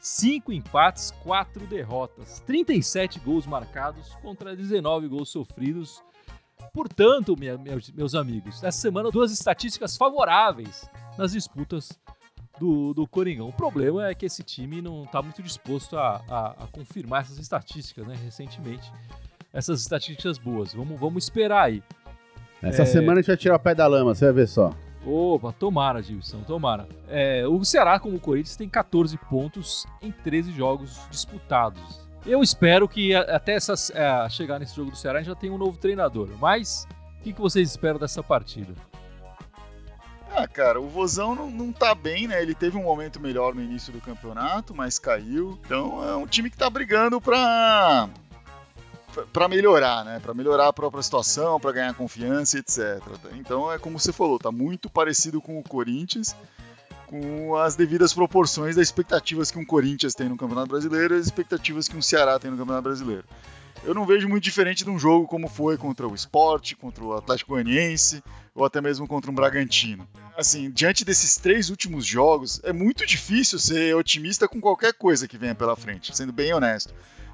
5 0.00 0.52
empates, 0.52 1.10
4 1.22 1.66
derrotas, 1.66 2.40
37 2.46 3.18
gols 3.20 3.46
marcados 3.46 4.14
contra 4.22 4.56
19 4.56 5.08
gols 5.08 5.28
sofridos. 5.28 6.02
Portanto, 6.72 7.36
minha, 7.36 7.56
meus, 7.58 7.90
meus 7.90 8.14
amigos, 8.14 8.62
essa 8.62 8.78
semana 8.78 9.10
duas 9.10 9.32
estatísticas 9.32 9.96
favoráveis 9.96 10.88
nas 11.18 11.32
disputas 11.32 11.98
do, 12.58 12.94
do 12.94 13.06
Coringão. 13.06 13.48
O 13.48 13.52
problema 13.52 14.08
é 14.08 14.14
que 14.14 14.26
esse 14.26 14.42
time 14.42 14.80
não 14.80 15.04
está 15.04 15.22
muito 15.22 15.42
disposto 15.42 15.96
a, 15.98 16.22
a, 16.28 16.64
a, 16.64 16.66
confirmar 16.68 17.22
essas 17.22 17.38
estatísticas, 17.38 18.06
né? 18.06 18.14
Recentemente, 18.24 18.90
essas 19.56 19.80
estatísticas 19.80 20.36
boas. 20.36 20.74
Vamos, 20.74 21.00
vamos 21.00 21.24
esperar 21.24 21.62
aí. 21.62 21.82
Essa 22.62 22.82
é... 22.82 22.84
semana 22.84 23.14
a 23.14 23.16
gente 23.16 23.28
vai 23.28 23.36
tirar 23.38 23.56
o 23.56 23.58
pé 23.58 23.74
da 23.74 23.86
lama, 23.86 24.14
você 24.14 24.26
vai 24.26 24.34
ver 24.34 24.48
só. 24.48 24.70
Opa, 25.04 25.52
tomara, 25.52 26.02
Gilson, 26.02 26.42
tomara. 26.42 26.86
É, 27.08 27.46
o 27.46 27.64
Ceará, 27.64 27.98
como 27.98 28.16
o 28.16 28.20
Corinthians, 28.20 28.56
tem 28.56 28.68
14 28.68 29.16
pontos 29.30 29.86
em 30.02 30.10
13 30.10 30.52
jogos 30.52 31.00
disputados. 31.10 32.06
Eu 32.26 32.42
espero 32.42 32.88
que 32.88 33.14
até 33.14 33.52
essas, 33.52 33.90
é, 33.90 34.28
chegar 34.28 34.58
nesse 34.58 34.74
jogo 34.76 34.90
do 34.90 34.96
Ceará 34.96 35.20
a 35.20 35.22
gente 35.22 35.30
já 35.30 35.36
tenha 35.36 35.52
um 35.52 35.58
novo 35.58 35.78
treinador. 35.78 36.28
Mas 36.38 36.86
o 37.20 37.22
que, 37.22 37.32
que 37.32 37.40
vocês 37.40 37.70
esperam 37.70 37.98
dessa 37.98 38.22
partida? 38.22 38.74
Ah, 40.34 40.46
cara, 40.46 40.80
o 40.80 40.88
Vozão 40.88 41.34
não, 41.34 41.50
não 41.50 41.72
tá 41.72 41.94
bem, 41.94 42.26
né? 42.26 42.42
Ele 42.42 42.54
teve 42.54 42.76
um 42.76 42.82
momento 42.82 43.20
melhor 43.20 43.54
no 43.54 43.62
início 43.62 43.92
do 43.92 44.00
campeonato, 44.00 44.74
mas 44.74 44.98
caiu. 44.98 45.58
Então 45.64 46.04
é 46.06 46.16
um 46.16 46.26
time 46.26 46.50
que 46.50 46.58
tá 46.58 46.68
brigando 46.68 47.20
pra, 47.20 48.10
para 49.32 49.48
melhorar, 49.48 50.04
né? 50.04 50.20
Para 50.20 50.34
melhorar 50.34 50.68
a 50.68 50.72
própria 50.72 51.02
situação, 51.02 51.60
para 51.60 51.72
ganhar 51.72 51.94
confiança, 51.94 52.58
etc. 52.58 53.00
Então 53.34 53.72
é 53.72 53.78
como 53.78 53.98
você 53.98 54.12
falou, 54.12 54.38
tá 54.38 54.50
muito 54.52 54.90
parecido 54.90 55.40
com 55.40 55.58
o 55.58 55.62
Corinthians, 55.62 56.34
com 57.06 57.56
as 57.56 57.76
devidas 57.76 58.12
proporções 58.12 58.76
das 58.76 58.88
expectativas 58.88 59.50
que 59.50 59.58
um 59.58 59.64
Corinthians 59.64 60.14
tem 60.14 60.28
no 60.28 60.36
Campeonato 60.36 60.68
Brasileiro 60.68 61.14
e 61.14 61.18
as 61.18 61.26
expectativas 61.26 61.88
que 61.88 61.96
um 61.96 62.02
Ceará 62.02 62.38
tem 62.38 62.50
no 62.50 62.56
Campeonato 62.56 62.84
Brasileiro 62.84 63.24
eu 63.84 63.94
não 63.94 64.04
vejo 64.04 64.28
muito 64.28 64.42
diferente 64.42 64.84
de 64.84 64.90
um 64.90 64.98
jogo 64.98 65.26
como 65.26 65.48
foi 65.48 65.76
contra 65.76 66.06
o 66.06 66.14
Sport, 66.14 66.74
contra 66.74 67.04
o 67.04 67.14
Atlético 67.14 67.52
Goianiense 67.52 68.22
ou 68.54 68.64
até 68.64 68.80
mesmo 68.80 69.06
contra 69.06 69.30
um 69.30 69.34
Bragantino. 69.34 70.08
Assim, 70.36 70.70
diante 70.70 71.04
desses 71.04 71.36
três 71.36 71.70
últimos 71.70 72.04
jogos, 72.04 72.60
é 72.64 72.72
muito 72.72 73.06
difícil 73.06 73.58
ser 73.58 73.94
otimista 73.94 74.48
com 74.48 74.60
qualquer 74.60 74.92
coisa 74.94 75.28
que 75.28 75.38
venha 75.38 75.54
pela 75.54 75.76
frente, 75.76 76.16
sendo 76.16 76.32
bem 76.32 76.52
honesto. 76.52 76.92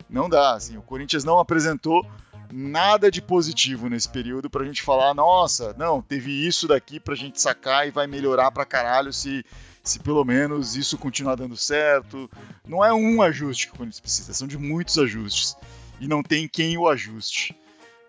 Não 0.09 0.29
dá, 0.29 0.55
assim, 0.55 0.77
o 0.77 0.83
Corinthians 0.83 1.25
não 1.25 1.38
apresentou 1.38 2.07
nada 2.53 3.11
de 3.11 3.23
positivo 3.23 3.88
nesse 3.88 4.09
período 4.09 4.51
pra 4.51 4.65
gente 4.65 4.83
falar, 4.83 5.15
nossa, 5.15 5.75
não, 5.79 6.03
teve 6.03 6.31
isso 6.47 6.69
daqui 6.69 7.01
pra 7.01 7.15
gente 7.15 7.41
sacar 7.41 7.88
e 7.88 7.91
vai 7.91 8.07
melhorar 8.07 8.51
pra 8.51 8.67
caralho 8.67 9.12
se, 9.12 9.45
se 9.83 9.99
pelo 9.99 10.23
menos 10.25 10.77
isso 10.77 10.99
continuar 10.99 11.35
dando 11.35 11.57
certo. 11.57 12.31
Não 12.67 12.85
é 12.85 12.93
um 12.93 13.23
ajuste 13.23 13.67
que 13.67 13.73
o 13.73 13.77
Corinthians 13.77 14.01
precisa, 14.01 14.35
são 14.35 14.47
de 14.47 14.59
muitos 14.59 14.99
ajustes 14.99 15.57
e 15.99 16.07
não 16.07 16.23
tem 16.23 16.47
quem 16.47 16.77
o 16.77 16.87
ajuste. 16.87 17.57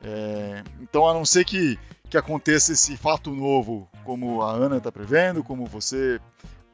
É, 0.03 0.63
então, 0.81 1.07
a 1.07 1.13
não 1.13 1.23
ser 1.23 1.45
que, 1.45 1.79
que 2.09 2.17
aconteça 2.17 2.73
esse 2.73 2.97
fato 2.97 3.31
novo, 3.31 3.89
como 4.03 4.41
a 4.41 4.51
Ana 4.51 4.77
está 4.77 4.91
prevendo, 4.91 5.43
como 5.43 5.65
você 5.65 6.19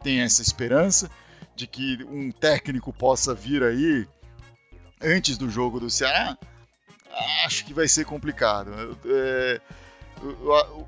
tem 0.02 0.22
essa 0.22 0.42
esperança 0.42 1.10
de 1.56 1.68
que 1.68 2.04
um 2.10 2.32
técnico 2.32 2.92
possa 2.92 3.36
vir 3.36 3.62
aí 3.62 4.08
antes 5.02 5.38
do 5.38 5.50
jogo 5.50 5.80
do 5.80 5.90
Ceará, 5.90 6.38
acho 7.46 7.66
que 7.66 7.74
vai 7.74 7.88
ser 7.88 8.06
complicado. 8.06 8.98
É, 9.06 9.62
o, 10.22 10.28
o, 10.28 10.88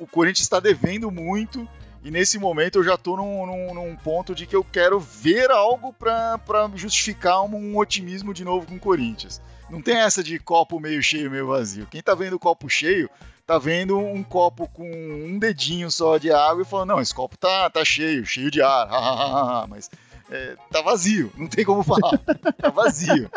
o, 0.00 0.06
Corinthians 0.06 0.40
está 0.40 0.60
devendo 0.60 1.10
muito 1.10 1.68
e 2.02 2.10
nesse 2.10 2.38
momento 2.38 2.78
eu 2.78 2.84
já 2.84 2.94
estou 2.94 3.16
num, 3.16 3.46
num, 3.46 3.74
num, 3.74 3.96
ponto 3.96 4.34
de 4.34 4.46
que 4.46 4.56
eu 4.56 4.64
quero 4.64 4.98
ver 4.98 5.50
algo 5.50 5.92
para 5.92 6.40
justificar 6.74 7.42
um, 7.42 7.54
um, 7.54 7.76
otimismo 7.76 8.32
de 8.32 8.44
novo 8.44 8.66
com 8.66 8.76
o 8.76 8.80
Corinthians. 8.80 9.40
Não 9.68 9.82
tem 9.82 9.98
essa 9.98 10.22
de 10.22 10.38
copo 10.38 10.80
meio 10.80 11.02
cheio, 11.02 11.30
meio 11.30 11.46
vazio. 11.46 11.86
Quem 11.86 12.02
tá 12.02 12.14
vendo 12.14 12.34
o 12.34 12.38
copo 12.38 12.68
cheio, 12.68 13.10
tá 13.46 13.58
vendo 13.58 13.98
um 13.98 14.22
copo 14.22 14.68
com 14.68 14.88
um 14.90 15.38
dedinho 15.38 15.90
só 15.90 16.16
de 16.16 16.32
água 16.32 16.62
e 16.62 16.64
falando, 16.64 16.88
não, 16.88 17.00
esse 17.00 17.14
copo 17.14 17.36
tá, 17.36 17.68
tá 17.68 17.84
cheio, 17.84 18.24
cheio 18.24 18.50
de 18.50 18.62
ar, 18.62 19.66
mas 19.68 19.90
é, 20.30 20.56
tá 20.70 20.80
vazio, 20.80 21.30
não 21.36 21.46
tem 21.46 21.64
como 21.64 21.82
falar, 21.82 22.18
tá 22.56 22.70
vazio. 22.70 23.28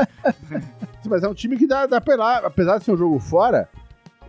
Mas 1.06 1.24
é 1.24 1.28
um 1.28 1.34
time 1.34 1.58
que 1.58 1.68
dá, 1.68 1.86
dá 1.86 2.00
pra 2.00 2.38
apesar 2.38 2.78
de 2.78 2.86
ser 2.86 2.92
um 2.92 2.98
jogo 2.98 3.20
fora, 3.20 3.68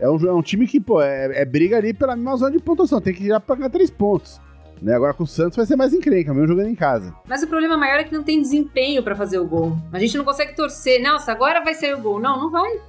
é 0.00 0.08
um, 0.08 0.16
é 0.26 0.32
um 0.32 0.42
time 0.42 0.66
que, 0.66 0.80
pô, 0.80 1.00
é, 1.00 1.42
é 1.42 1.44
briga 1.44 1.76
ali 1.76 1.92
pela 1.92 2.16
mesma 2.16 2.36
zona 2.36 2.52
de 2.52 2.58
pontuação, 2.58 3.00
tem 3.00 3.14
que 3.14 3.24
ir 3.24 3.40
pra 3.40 3.56
ganhar 3.56 3.70
três 3.70 3.90
pontos. 3.90 4.40
Né? 4.82 4.94
Agora 4.94 5.14
com 5.14 5.24
o 5.24 5.26
Santos 5.26 5.56
vai 5.56 5.66
ser 5.66 5.76
mais 5.76 5.92
encrenca, 5.92 6.32
mesmo 6.34 6.48
jogando 6.48 6.68
em 6.68 6.74
casa. 6.74 7.14
Mas 7.26 7.42
o 7.42 7.46
problema 7.46 7.76
maior 7.76 8.00
é 8.00 8.04
que 8.04 8.14
não 8.14 8.22
tem 8.22 8.40
desempenho 8.40 9.02
para 9.02 9.14
fazer 9.14 9.38
o 9.38 9.46
gol. 9.46 9.76
A 9.92 9.98
gente 9.98 10.16
não 10.16 10.24
consegue 10.24 10.54
torcer. 10.54 11.02
Nossa, 11.02 11.32
agora 11.32 11.62
vai 11.62 11.74
ser 11.74 11.94
o 11.94 12.00
gol. 12.00 12.20
Não, 12.20 12.38
não 12.38 12.50
vai. 12.50 12.80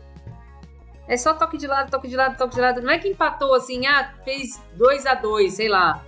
É 1.08 1.16
só 1.16 1.34
toque 1.34 1.58
de 1.58 1.68
lado, 1.68 1.92
toque 1.92 2.08
de 2.08 2.16
lado, 2.16 2.38
toque 2.38 2.56
de 2.56 2.62
lado. 2.62 2.82
Não 2.82 2.90
é 2.90 2.98
que 2.98 3.08
empatou 3.08 3.54
assim, 3.54 3.86
ah, 3.86 4.14
fez 4.26 4.60
2 4.76 5.06
a 5.06 5.14
2 5.14 5.54
sei 5.54 5.70
lá. 5.70 6.04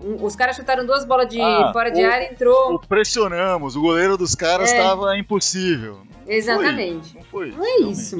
Um, 0.00 0.24
os 0.24 0.34
caras 0.34 0.56
chutaram 0.56 0.86
duas 0.86 1.04
bolas 1.04 1.28
de 1.28 1.40
ah, 1.40 1.70
fora 1.72 1.90
de 1.90 2.02
o, 2.02 2.10
área 2.10 2.28
e 2.28 2.32
entrou. 2.32 2.74
O 2.74 2.78
pressionamos, 2.78 3.76
o 3.76 3.80
goleiro 3.80 4.16
dos 4.16 4.34
caras 4.34 4.70
estava 4.70 5.14
é. 5.14 5.18
impossível. 5.18 6.02
Exatamente. 6.26 7.14
Não 7.14 7.22
foi, 7.24 7.50
não 7.50 7.56
foi, 7.56 7.78
não 7.80 7.88
é 7.88 7.90
isso. 7.90 8.16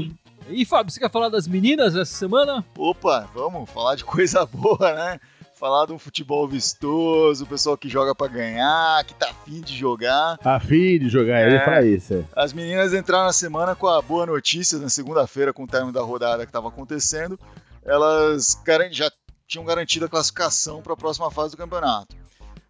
E 0.49 0.64
Fábio, 0.64 0.93
você 0.93 0.99
quer 0.99 1.11
falar 1.11 1.29
das 1.29 1.47
meninas 1.47 1.95
essa 1.95 2.12
semana? 2.12 2.64
Opa, 2.77 3.29
vamos 3.35 3.71
falar 3.71 3.95
de 3.95 4.05
coisa 4.07 4.45
boa, 4.47 4.93
né? 4.93 5.21
falar 5.61 5.85
de 5.85 5.93
um 5.93 5.99
futebol 5.99 6.49
vistoso, 6.49 7.45
o 7.45 7.47
pessoal 7.47 7.77
que 7.77 7.87
joga 7.87 8.14
para 8.14 8.33
ganhar, 8.33 9.05
que 9.05 9.12
tá 9.12 9.29
afim 9.29 9.61
de 9.61 9.77
jogar. 9.77 10.38
Afim 10.43 10.99
de 10.99 11.11
jogar, 11.11 11.38
é, 11.38 11.47
eu 11.47 11.51
ia 11.51 11.64
falar 11.64 11.85
isso. 11.85 12.14
É. 12.14 12.25
As 12.35 12.55
meninas 12.55 12.95
entraram 12.95 13.27
na 13.27 13.33
semana 13.33 13.75
com 13.75 13.87
a 13.87 14.01
boa 14.01 14.25
notícia, 14.25 14.79
na 14.79 14.88
segunda-feira, 14.88 15.53
com 15.53 15.64
o 15.64 15.66
término 15.66 15.93
da 15.93 16.01
rodada 16.01 16.45
que 16.45 16.49
estava 16.49 16.69
acontecendo, 16.69 17.38
elas 17.85 18.59
já 18.90 19.11
tinham 19.50 19.64
garantido 19.64 20.06
a 20.06 20.08
classificação 20.08 20.80
para 20.80 20.92
a 20.92 20.96
próxima 20.96 21.28
fase 21.28 21.50
do 21.50 21.56
campeonato. 21.56 22.16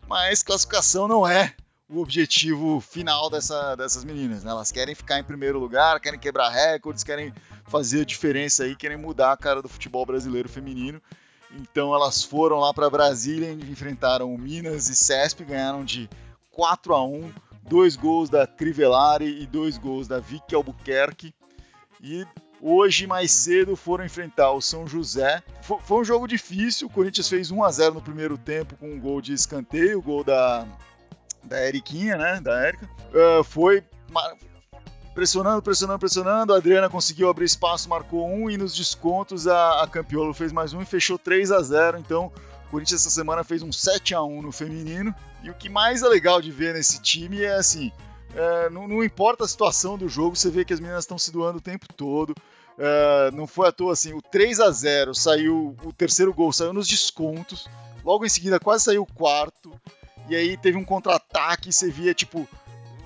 mas 0.08 0.42
classificação 0.42 1.06
não 1.06 1.28
é 1.28 1.54
o 1.86 2.00
objetivo 2.00 2.80
final 2.80 3.28
dessa, 3.28 3.76
dessas 3.76 4.02
meninas. 4.02 4.42
Né? 4.42 4.50
Elas 4.50 4.72
querem 4.72 4.94
ficar 4.94 5.18
em 5.18 5.24
primeiro 5.24 5.58
lugar, 5.58 6.00
querem 6.00 6.18
quebrar 6.18 6.48
recordes, 6.48 7.04
querem 7.04 7.34
fazer 7.66 8.00
a 8.00 8.04
diferença 8.04 8.64
aí, 8.64 8.74
querem 8.74 8.96
mudar 8.96 9.32
a 9.32 9.36
cara 9.36 9.60
do 9.60 9.68
futebol 9.68 10.06
brasileiro 10.06 10.48
feminino. 10.48 11.02
Então 11.50 11.94
elas 11.94 12.22
foram 12.22 12.60
lá 12.60 12.72
para 12.72 12.88
Brasília 12.88 13.52
enfrentaram 13.52 14.36
Minas 14.38 14.88
e 14.88 14.96
CESP, 14.96 15.44
ganharam 15.44 15.84
de 15.84 16.08
4 16.50 16.94
a 16.94 17.04
1, 17.04 17.32
dois 17.64 17.94
gols 17.94 18.30
da 18.30 18.46
Crivellari 18.46 19.42
e 19.42 19.46
dois 19.46 19.76
gols 19.76 20.08
da 20.08 20.18
Vicky 20.18 20.54
Albuquerque. 20.54 21.34
E 22.00 22.24
hoje 22.61 23.07
mais 23.07 23.31
cedo 23.31 23.77
foram 23.77 24.05
enfrentar 24.05 24.53
o 24.53 24.61
São 24.61 24.87
José. 24.87 25.42
Foi 25.62 26.01
um 26.01 26.05
jogo 26.05 26.27
difícil, 26.27 26.87
o 26.87 26.90
Corinthians 26.90 27.29
fez 27.29 27.51
1 27.51 27.64
a 27.64 27.70
0 27.70 27.94
no 27.94 28.03
primeiro 28.03 28.37
tempo 28.37 28.77
com 28.77 28.90
um 28.90 29.01
gol 29.01 29.20
de 29.20 29.33
escanteio, 29.33 29.99
o 29.99 30.03
gol 30.03 30.25
da 30.25 30.66
da 31.42 31.66
Eriquinha, 31.66 32.16
né? 32.16 32.40
Da 32.40 32.68
Erika. 32.68 32.88
Uh, 33.11 33.44
foi 33.44 33.83
pressionando, 35.14 35.62
pressionando, 35.62 35.99
pressionando. 35.99 36.55
A 36.55 36.59
Adriana 36.59 36.88
conseguiu 36.88 37.29
abrir 37.29 37.44
espaço, 37.44 37.88
marcou 37.88 38.29
um 38.29 38.51
e 38.51 38.57
nos 38.57 38.75
descontos 38.75 39.46
a, 39.46 39.83
a 39.83 39.87
Campiolo 39.87 40.33
fez 40.33 40.53
mais 40.53 40.73
um 40.73 40.83
e 40.83 40.87
fechou 40.87 41.18
3 41.18 41.51
a 41.53 41.61
0 41.62 41.99
Então, 41.99 42.33
o 42.66 42.70
Corinthians 42.70 43.01
essa 43.01 43.11
semana 43.11 43.42
fez 43.42 43.62
um 43.62 43.73
7 43.73 44.14
a 44.14 44.23
1 44.23 44.42
no 44.42 44.53
feminino. 44.53 45.14
E 45.42 45.51
o 45.51 45.55
que 45.55 45.68
mais 45.68 46.03
é 46.03 46.09
legal 46.09 46.40
de 46.40 46.51
ver 46.51 46.75
nesse 46.75 47.01
time 47.01 47.42
é 47.42 47.55
assim: 47.55 47.90
é, 48.34 48.70
não, 48.70 48.86
não, 48.86 49.02
importa 49.02 49.44
a 49.44 49.48
situação 49.48 49.98
do 49.98 50.08
jogo, 50.08 50.36
você 50.36 50.50
vê 50.50 50.64
que 50.64 50.72
as 50.72 50.80
meninas 50.80 51.04
estão 51.04 51.18
se 51.18 51.32
doando 51.32 51.58
o 51.58 51.62
tempo 51.62 51.86
todo. 51.94 52.34
É, 52.78 53.30
não 53.32 53.46
foi 53.46 53.68
à 53.68 53.72
toa 53.72 53.92
assim, 53.92 54.12
o 54.12 54.22
3 54.22 54.60
a 54.60 54.70
0 54.70 55.14
saiu, 55.14 55.76
o 55.84 55.92
terceiro 55.92 56.32
gol 56.32 56.52
saiu 56.52 56.72
nos 56.72 56.88
descontos. 56.88 57.68
Logo 58.04 58.24
em 58.24 58.28
seguida, 58.28 58.60
quase 58.60 58.84
saiu 58.84 59.02
o 59.02 59.14
quarto. 59.14 59.72
E 60.28 60.36
aí 60.36 60.56
teve 60.56 60.78
um 60.78 60.84
contra-ataque, 60.84 61.72
você 61.72 61.90
via, 61.90 62.14
tipo, 62.14 62.48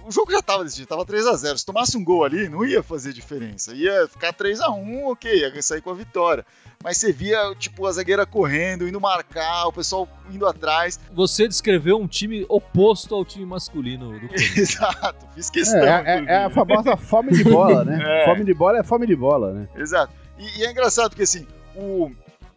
o 0.06 0.12
jogo 0.12 0.30
já 0.30 0.42
tava 0.42 0.64
decidido, 0.64 0.88
tava 0.88 1.04
3 1.04 1.26
a 1.26 1.34
0 1.34 1.58
Se 1.58 1.66
tomasse 1.66 1.96
um 1.96 2.04
gol 2.04 2.24
ali, 2.24 2.48
não 2.48 2.64
ia 2.64 2.82
fazer 2.82 3.12
diferença. 3.12 3.74
Ia 3.74 4.06
ficar 4.08 4.32
3 4.32 4.60
a 4.60 4.70
1 4.70 5.06
ok, 5.06 5.40
ia 5.40 5.62
sair 5.62 5.80
com 5.80 5.90
a 5.90 5.94
vitória. 5.94 6.44
Mas 6.82 6.98
você 6.98 7.12
via, 7.12 7.54
tipo, 7.54 7.86
a 7.86 7.92
zagueira 7.92 8.26
correndo, 8.26 8.86
indo 8.86 9.00
marcar, 9.00 9.66
o 9.66 9.72
pessoal 9.72 10.06
indo 10.30 10.46
atrás. 10.46 11.00
Você 11.14 11.48
descreveu 11.48 11.96
um 11.96 12.06
time 12.06 12.44
oposto 12.48 13.14
ao 13.14 13.24
time 13.24 13.46
masculino 13.46 14.18
do 14.18 14.28
Exato, 14.34 15.26
fiz 15.34 15.48
questão. 15.48 15.82
É, 15.82 16.18
é, 16.18 16.24
é, 16.26 16.44
a 16.44 16.50
famosa 16.50 16.96
fome 16.96 17.32
de 17.32 17.44
bola, 17.44 17.84
né? 17.84 17.94
É. 18.04 18.24
Fome 18.26 18.44
de 18.44 18.52
bola 18.52 18.78
é 18.78 18.82
fome 18.82 19.06
de 19.06 19.16
bola, 19.16 19.52
né? 19.52 19.68
Exato. 19.76 20.12
E, 20.38 20.60
e 20.60 20.64
é 20.64 20.70
engraçado 20.70 21.10
porque, 21.10 21.22
assim, 21.22 21.46
o, 21.74 22.10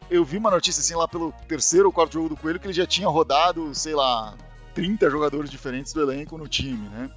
eu 0.09 0.25
vi 0.25 0.37
uma 0.37 0.51
notícia 0.51 0.81
assim 0.81 0.95
lá 0.95 1.07
pelo 1.07 1.31
terceiro 1.47 1.87
ou 1.87 1.93
quarto 1.93 2.13
jogo 2.13 2.29
do 2.29 2.35
Coelho 2.35 2.59
que 2.59 2.67
ele 2.67 2.73
já 2.73 2.85
tinha 2.85 3.07
rodado, 3.07 3.73
sei 3.73 3.95
lá, 3.95 4.35
30 4.73 5.09
jogadores 5.09 5.49
diferentes 5.49 5.93
do 5.93 6.01
elenco 6.01 6.37
no 6.37 6.47
time, 6.47 6.87
né? 6.89 7.09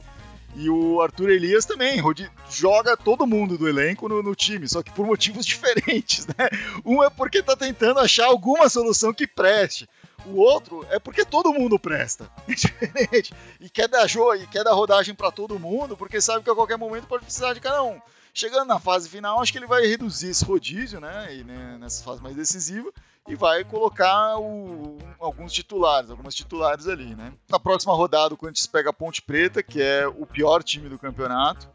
E 0.57 0.69
o 0.69 1.01
Arthur 1.01 1.31
Elias 1.31 1.65
também 1.65 2.03
joga 2.51 2.97
todo 2.97 3.27
mundo 3.27 3.57
do 3.57 3.69
elenco 3.69 4.09
no, 4.09 4.23
no, 4.23 4.35
time, 4.35 4.69
só 4.69 4.83
que 4.83 4.91
por 4.91 5.07
motivos 5.07 5.47
diferentes, 5.47 6.27
né? 6.27 6.49
Um 6.85 7.03
é 7.03 7.11
porque 7.11 7.43
tá 7.43 7.57
tentando 7.57 8.01
achar 8.01 8.27
alguma 8.27 8.69
solução 8.69 9.13
que 9.13 9.27
preste. 9.27 9.89
O 10.27 10.39
outro 10.39 10.85
é 10.91 10.99
porque 10.99 11.25
todo 11.25 11.53
mundo 11.53 11.79
presta. 11.79 12.31
É 12.49 12.55
diferente. 12.55 13.33
E 13.61 13.71
quer 13.71 13.89
dar 13.89 14.07
jogo, 14.07 14.35
e 14.35 14.47
quer 14.47 14.65
dar 14.65 14.73
rodagem 14.73 15.15
para 15.15 15.31
todo 15.31 15.59
mundo, 15.59 15.97
porque 15.97 16.21
sabe 16.21 16.45
que 16.45 16.51
a 16.51 16.55
qualquer 16.55 16.77
momento 16.77 17.07
pode 17.07 17.25
precisar 17.25 17.55
de 17.55 17.61
cada 17.61 17.83
um. 17.83 18.01
Chegando 18.33 18.67
na 18.67 18.79
fase 18.79 19.09
final, 19.09 19.41
acho 19.41 19.53
que 19.53 19.59
ele 19.59 19.67
vai 19.67 19.87
reduzir 19.87 20.31
esse 20.31 20.45
rodízio, 20.45 21.01
né? 21.01 21.35
E, 21.35 21.45
né, 21.45 21.77
nessa 21.81 22.05
fase 22.05 22.23
mais 22.23 22.37
decisiva, 22.37 22.91
e 23.29 23.35
vai 23.35 23.65
colocar 23.65 24.39
o, 24.39 24.99
alguns 25.19 25.53
titulares, 25.53 26.11
algumas 26.11 26.35
titulares 26.35 26.87
ali, 26.87 27.15
né? 27.15 27.33
Na 27.49 27.59
próxima 27.59 27.95
rodada, 27.95 28.35
o 28.35 28.37
Corinthians 28.37 28.67
pega 28.67 28.91
a 28.91 28.93
Ponte 28.93 29.23
Preta, 29.23 29.63
que 29.63 29.81
é 29.81 30.07
o 30.07 30.27
pior 30.27 30.63
time 30.63 30.89
do 30.89 30.99
campeonato, 30.99 31.69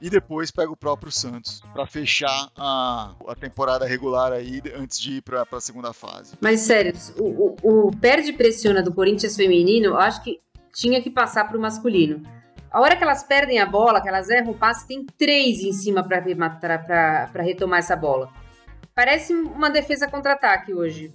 e 0.00 0.08
depois 0.08 0.50
pega 0.50 0.70
o 0.70 0.76
próprio 0.76 1.10
Santos 1.10 1.60
para 1.72 1.86
fechar 1.86 2.50
a, 2.56 3.14
a 3.26 3.34
temporada 3.34 3.84
regular 3.84 4.32
aí 4.32 4.62
antes 4.76 4.98
de 4.98 5.14
ir 5.14 5.22
para 5.22 5.44
a 5.50 5.60
segunda 5.60 5.92
fase. 5.92 6.36
Mas 6.40 6.60
sério, 6.60 6.92
o, 7.16 7.56
o, 7.62 7.88
o 7.88 7.96
perde 7.96 8.32
pressiona 8.32 8.82
do 8.82 8.92
Corinthians 8.92 9.36
feminino, 9.36 9.86
eu 9.86 9.96
acho 9.98 10.22
que 10.22 10.40
tinha 10.72 11.02
que 11.02 11.10
passar 11.10 11.48
para 11.48 11.58
o 11.58 11.60
masculino. 11.60 12.22
A 12.70 12.80
hora 12.80 12.96
que 12.96 13.02
elas 13.02 13.22
perdem 13.22 13.58
a 13.58 13.66
bola, 13.66 14.00
que 14.00 14.08
elas 14.08 14.28
erram 14.28 14.50
o 14.50 14.54
passe, 14.54 14.86
tem 14.86 15.04
três 15.16 15.60
em 15.60 15.72
cima 15.72 16.02
para 16.02 17.42
retomar 17.42 17.78
essa 17.78 17.96
bola. 17.96 18.28
Parece 18.94 19.32
uma 19.32 19.70
defesa 19.70 20.08
contra-ataque 20.08 20.74
hoje. 20.74 21.12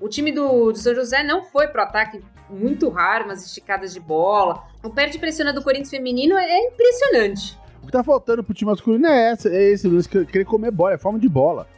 O 0.00 0.08
time 0.08 0.32
do, 0.32 0.72
do 0.72 0.78
São 0.78 0.94
José 0.94 1.22
não 1.22 1.44
foi 1.44 1.68
pro 1.68 1.82
ataque 1.82 2.22
muito 2.48 2.88
raro, 2.88 3.26
umas 3.26 3.44
esticadas 3.44 3.92
de 3.92 4.00
bola. 4.00 4.64
O 4.82 4.90
perde 4.90 5.18
pressiona 5.18 5.52
do 5.52 5.62
Corinthians 5.62 5.90
feminino 5.90 6.36
é, 6.36 6.44
é 6.44 6.68
impressionante. 6.68 7.58
O 7.82 7.86
que 7.86 7.92
tá 7.92 8.02
faltando 8.02 8.42
pro 8.42 8.54
time 8.54 8.70
masculino 8.70 9.06
é, 9.06 9.34
é 9.46 9.62
esse, 9.70 10.08
querer 10.26 10.44
comer 10.44 10.70
bola, 10.70 10.94
é 10.94 10.98
forma 10.98 11.18
de 11.18 11.28
bola. 11.28 11.68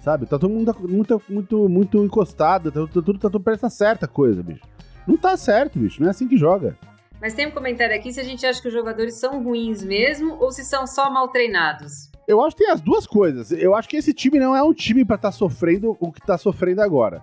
Sabe? 0.00 0.26
Tá 0.26 0.38
todo 0.38 0.52
mundo 0.52 0.74
muito, 0.80 1.22
muito, 1.28 1.68
muito 1.68 2.04
encostado, 2.04 2.70
tá, 2.70 2.80
tudo 2.92 3.18
tá 3.18 3.30
tudo 3.30 3.40
parece 3.40 3.68
certa 3.70 4.06
coisa, 4.06 4.42
bicho. 4.42 4.62
Não 5.06 5.16
tá 5.16 5.36
certo, 5.36 5.78
bicho. 5.78 6.00
Não 6.00 6.08
é 6.08 6.10
assim 6.10 6.28
que 6.28 6.36
joga. 6.36 6.76
Mas 7.24 7.32
tem 7.32 7.46
um 7.46 7.50
comentário 7.50 7.96
aqui 7.96 8.12
se 8.12 8.20
a 8.20 8.22
gente 8.22 8.44
acha 8.44 8.60
que 8.60 8.68
os 8.68 8.74
jogadores 8.74 9.14
são 9.14 9.42
ruins 9.42 9.82
mesmo 9.82 10.34
ou 10.34 10.52
se 10.52 10.62
são 10.62 10.86
só 10.86 11.10
mal 11.10 11.28
treinados. 11.28 12.10
Eu 12.28 12.44
acho 12.44 12.54
que 12.54 12.62
tem 12.62 12.70
as 12.70 12.82
duas 12.82 13.06
coisas. 13.06 13.50
Eu 13.50 13.74
acho 13.74 13.88
que 13.88 13.96
esse 13.96 14.12
time 14.12 14.38
não 14.38 14.54
é 14.54 14.62
um 14.62 14.74
time 14.74 15.06
para 15.06 15.16
estar 15.16 15.30
tá 15.30 15.32
sofrendo 15.32 15.96
o 15.98 16.12
que 16.12 16.20
tá 16.20 16.36
sofrendo 16.36 16.82
agora. 16.82 17.22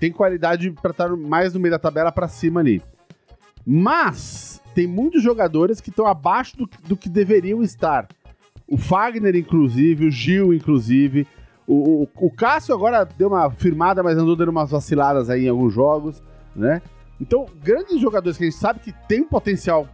Tem 0.00 0.10
qualidade 0.10 0.68
para 0.72 0.90
estar 0.90 1.08
tá 1.08 1.16
mais 1.16 1.54
no 1.54 1.60
meio 1.60 1.70
da 1.70 1.78
tabela 1.78 2.10
para 2.10 2.26
cima 2.26 2.58
ali. 2.58 2.82
Mas 3.64 4.60
tem 4.74 4.88
muitos 4.88 5.22
jogadores 5.22 5.80
que 5.80 5.90
estão 5.90 6.08
abaixo 6.08 6.56
do, 6.56 6.68
do, 6.88 6.96
que 6.96 7.08
deveriam 7.08 7.62
estar. 7.62 8.08
O 8.66 8.76
Fagner, 8.76 9.36
inclusive, 9.36 10.06
o 10.06 10.10
Gil, 10.10 10.52
inclusive. 10.52 11.24
O, 11.68 12.02
o, 12.02 12.08
o 12.16 12.30
Cássio 12.32 12.74
agora 12.74 13.04
deu 13.04 13.28
uma 13.28 13.48
firmada, 13.48 14.02
mas 14.02 14.18
andou 14.18 14.34
dando 14.34 14.48
umas 14.48 14.72
vaciladas 14.72 15.30
aí 15.30 15.44
em 15.44 15.50
alguns 15.50 15.72
jogos, 15.72 16.20
né? 16.56 16.82
Então, 17.20 17.46
grandes 17.62 18.00
jogadores 18.00 18.38
que 18.38 18.44
a 18.44 18.50
gente 18.50 18.58
sabe 18.58 18.80
que 18.80 18.92
tem 19.06 19.20
um 19.20 19.28
potencial 19.28 19.88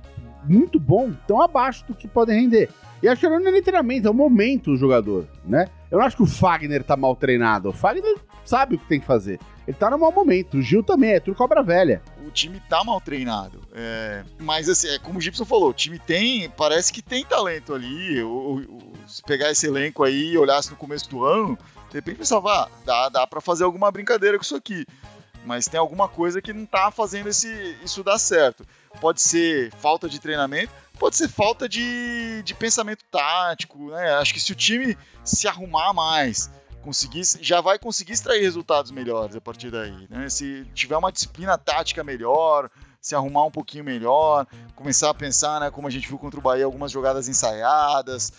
muito 0.44 0.78
bom 0.78 1.10
estão 1.10 1.42
abaixo 1.42 1.84
do 1.86 1.94
que 1.94 2.06
podem 2.06 2.42
render. 2.42 2.70
E 3.02 3.08
acho 3.08 3.20
que 3.20 3.28
não 3.28 3.36
é 3.36 3.50
nem 3.50 3.62
treinamento, 3.62 4.08
é 4.08 4.10
o 4.10 4.14
momento 4.14 4.70
do 4.70 4.76
jogador, 4.76 5.26
né? 5.44 5.68
Eu 5.90 5.98
não 5.98 6.06
acho 6.06 6.16
que 6.16 6.22
o 6.22 6.26
Fagner 6.26 6.82
tá 6.82 6.96
mal 6.96 7.14
treinado. 7.14 7.68
O 7.68 7.72
Fagner 7.72 8.16
sabe 8.44 8.76
o 8.76 8.78
que 8.78 8.86
tem 8.86 9.00
que 9.00 9.06
fazer. 9.06 9.38
Ele 9.66 9.76
tá 9.76 9.90
no 9.90 9.98
mau 9.98 10.12
momento. 10.12 10.56
O 10.56 10.62
Gil 10.62 10.82
também, 10.82 11.12
é 11.12 11.20
tudo 11.20 11.36
cobra 11.36 11.62
velha. 11.62 12.00
O 12.24 12.30
time 12.30 12.60
tá 12.68 12.82
mal 12.84 13.00
treinado. 13.00 13.60
É... 13.74 14.22
Mas 14.38 14.68
assim, 14.68 14.88
é 14.88 14.98
como 14.98 15.18
o 15.18 15.20
Gibson 15.20 15.44
falou, 15.44 15.70
o 15.70 15.74
time 15.74 15.98
tem. 15.98 16.48
Parece 16.50 16.92
que 16.92 17.02
tem 17.02 17.24
talento 17.24 17.74
ali. 17.74 18.22
O, 18.22 18.60
o, 18.60 18.92
se 19.08 19.22
pegar 19.22 19.50
esse 19.50 19.66
elenco 19.66 20.04
aí 20.04 20.32
e 20.32 20.38
olhasse 20.38 20.70
no 20.70 20.76
começo 20.76 21.10
do 21.10 21.24
ano, 21.24 21.58
de 21.90 21.96
repente 21.96 22.18
pensava, 22.18 22.62
ah, 22.62 22.68
dá, 22.84 23.08
dá 23.08 23.26
pra 23.26 23.40
fazer 23.40 23.64
alguma 23.64 23.90
brincadeira 23.90 24.38
com 24.38 24.44
isso 24.44 24.56
aqui 24.56 24.86
mas 25.46 25.68
tem 25.68 25.78
alguma 25.78 26.08
coisa 26.08 26.42
que 26.42 26.52
não 26.52 26.64
está 26.64 26.90
fazendo 26.90 27.28
esse, 27.28 27.78
isso 27.82 28.02
dar 28.02 28.18
certo. 28.18 28.66
Pode 29.00 29.22
ser 29.22 29.72
falta 29.76 30.08
de 30.08 30.20
treinamento, 30.20 30.72
pode 30.98 31.16
ser 31.16 31.28
falta 31.28 31.68
de, 31.68 32.42
de 32.42 32.52
pensamento 32.52 33.04
tático, 33.10 33.90
né? 33.90 34.14
Acho 34.14 34.34
que 34.34 34.40
se 34.40 34.52
o 34.52 34.56
time 34.56 34.98
se 35.24 35.46
arrumar 35.46 35.92
mais, 35.92 36.50
conseguir, 36.82 37.22
já 37.40 37.60
vai 37.60 37.78
conseguir 37.78 38.12
extrair 38.12 38.42
resultados 38.42 38.90
melhores 38.90 39.36
a 39.36 39.40
partir 39.40 39.70
daí, 39.70 40.08
né? 40.10 40.28
Se 40.28 40.66
tiver 40.74 40.96
uma 40.96 41.12
disciplina 41.12 41.56
tática 41.56 42.02
melhor, 42.02 42.68
se 43.06 43.14
arrumar 43.14 43.44
um 43.44 43.52
pouquinho 43.52 43.84
melhor, 43.84 44.44
começar 44.74 45.10
a 45.10 45.14
pensar, 45.14 45.60
né, 45.60 45.70
como 45.70 45.86
a 45.86 45.90
gente 45.90 46.08
viu 46.08 46.18
contra 46.18 46.40
o 46.40 46.42
Bahia, 46.42 46.64
algumas 46.64 46.90
jogadas 46.90 47.28
ensaiadas, 47.28 48.32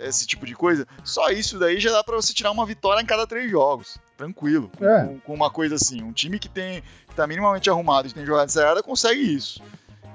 esse 0.00 0.26
tipo 0.26 0.44
de 0.44 0.54
coisa. 0.54 0.86
Só 1.02 1.30
isso 1.30 1.58
daí 1.58 1.80
já 1.80 1.90
dá 1.90 2.04
para 2.04 2.16
você 2.16 2.34
tirar 2.34 2.50
uma 2.50 2.66
vitória 2.66 3.00
em 3.00 3.06
cada 3.06 3.26
três 3.26 3.50
jogos, 3.50 3.96
tranquilo, 4.18 4.70
com, 4.76 4.84
é. 4.84 5.06
com, 5.06 5.20
com, 5.20 5.32
uma 5.32 5.48
coisa 5.48 5.76
assim. 5.76 6.02
Um 6.02 6.12
time 6.12 6.38
que 6.38 6.50
tem 6.50 6.82
que 7.08 7.14
tá 7.14 7.26
minimamente 7.26 7.70
arrumado 7.70 8.08
e 8.08 8.12
tem 8.12 8.26
jogada 8.26 8.44
ensaiada 8.44 8.82
consegue 8.82 9.22
isso 9.22 9.62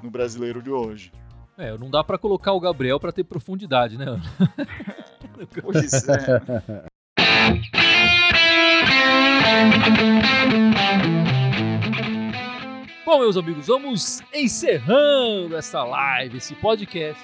no 0.04 0.12
brasileiro 0.12 0.62
de 0.62 0.70
hoje. 0.70 1.12
É, 1.58 1.76
não 1.76 1.90
dá 1.90 2.04
para 2.04 2.20
colocar 2.20 2.52
o 2.54 2.60
Gabriel 2.60 3.00
para 3.00 3.12
ter 3.12 3.24
profundidade, 3.24 3.98
né? 3.98 4.06
pois 5.64 5.94
é. 6.08 6.44
Bom, 13.06 13.20
meus 13.20 13.38
amigos, 13.38 13.68
vamos 13.68 14.24
encerrando 14.34 15.56
essa 15.56 15.84
live, 15.84 16.38
esse 16.38 16.56
podcast 16.56 17.24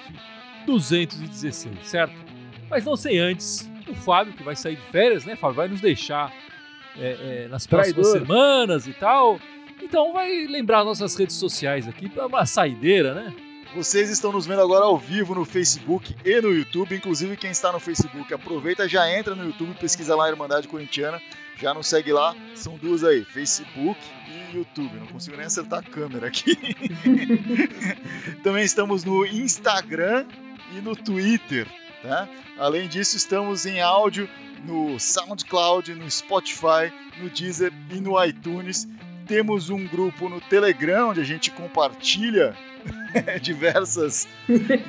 216, 0.64 1.76
certo? 1.82 2.14
Mas 2.70 2.84
não 2.84 2.94
sei 2.94 3.18
antes, 3.18 3.68
o 3.88 3.94
Fábio, 3.94 4.32
que 4.32 4.44
vai 4.44 4.54
sair 4.54 4.76
de 4.76 4.82
férias, 4.92 5.24
né, 5.24 5.34
Fábio? 5.34 5.56
Vai 5.56 5.66
nos 5.66 5.80
deixar 5.80 6.32
é, 6.96 7.44
é, 7.44 7.48
nas 7.48 7.66
próximas 7.66 8.10
Traidor. 8.10 8.28
semanas 8.28 8.86
e 8.86 8.92
tal. 8.92 9.40
Então 9.82 10.12
vai 10.12 10.46
lembrar 10.46 10.84
nossas 10.84 11.16
redes 11.16 11.34
sociais 11.34 11.88
aqui 11.88 12.08
para 12.08 12.28
uma 12.28 12.46
saideira, 12.46 13.12
né? 13.14 13.34
Vocês 13.74 14.10
estão 14.10 14.30
nos 14.30 14.46
vendo 14.46 14.60
agora 14.60 14.84
ao 14.84 14.98
vivo 14.98 15.34
no 15.34 15.46
Facebook 15.46 16.14
e 16.24 16.40
no 16.42 16.52
YouTube. 16.52 16.94
Inclusive, 16.94 17.38
quem 17.38 17.50
está 17.50 17.72
no 17.72 17.80
Facebook, 17.80 18.32
aproveita, 18.34 18.86
já 18.86 19.10
entra 19.10 19.34
no 19.34 19.46
YouTube, 19.46 19.74
pesquisa 19.74 20.14
lá 20.14 20.28
Irmandade 20.28 20.68
Corintiana. 20.68 21.20
Já 21.56 21.72
nos 21.72 21.86
segue 21.86 22.12
lá. 22.12 22.36
São 22.54 22.76
duas 22.76 23.02
aí, 23.02 23.24
Facebook 23.24 23.98
e 24.28 24.56
YouTube. 24.56 24.94
Não 24.98 25.06
consigo 25.06 25.38
nem 25.38 25.46
acertar 25.46 25.78
a 25.78 25.82
câmera 25.82 26.26
aqui. 26.26 26.54
Também 28.44 28.64
estamos 28.64 29.04
no 29.04 29.24
Instagram 29.24 30.26
e 30.76 30.80
no 30.82 30.94
Twitter. 30.94 31.66
Tá? 32.02 32.28
Além 32.58 32.88
disso, 32.88 33.16
estamos 33.16 33.64
em 33.64 33.80
áudio 33.80 34.28
no 34.66 35.00
SoundCloud, 35.00 35.94
no 35.94 36.10
Spotify, 36.10 36.92
no 37.18 37.30
Deezer 37.30 37.72
e 37.90 38.00
no 38.00 38.22
iTunes. 38.22 38.86
Temos 39.32 39.70
um 39.70 39.86
grupo 39.86 40.28
no 40.28 40.42
Telegram 40.42 41.08
onde 41.08 41.22
a 41.22 41.24
gente 41.24 41.50
compartilha 41.50 42.54
diversas 43.40 44.28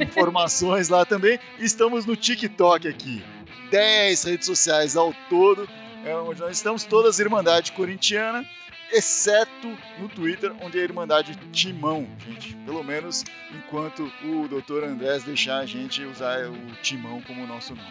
informações 0.01 0.89
lá 0.89 1.05
também. 1.05 1.39
Estamos 1.57 2.05
no 2.05 2.13
TikTok 2.13 2.85
aqui. 2.85 3.23
10 3.71 4.23
redes 4.25 4.45
sociais 4.45 4.97
ao 4.97 5.13
todo, 5.29 5.65
é 6.03 6.13
onde 6.13 6.41
nós 6.41 6.57
estamos, 6.57 6.83
todas 6.83 7.19
Irmandade 7.19 7.71
Corintiana, 7.71 8.45
exceto 8.91 9.77
no 9.97 10.09
Twitter, 10.09 10.51
onde 10.59 10.77
é 10.77 10.81
a 10.81 10.83
Irmandade 10.83 11.37
Timão, 11.53 12.05
gente. 12.27 12.53
Pelo 12.65 12.83
menos 12.83 13.23
enquanto 13.49 14.11
o 14.25 14.49
Dr. 14.49 14.83
Andrés 14.83 15.23
deixar 15.23 15.59
a 15.59 15.65
gente 15.65 16.03
usar 16.03 16.49
o 16.49 16.75
Timão 16.81 17.21
como 17.21 17.47
nosso 17.47 17.73
nome. 17.73 17.87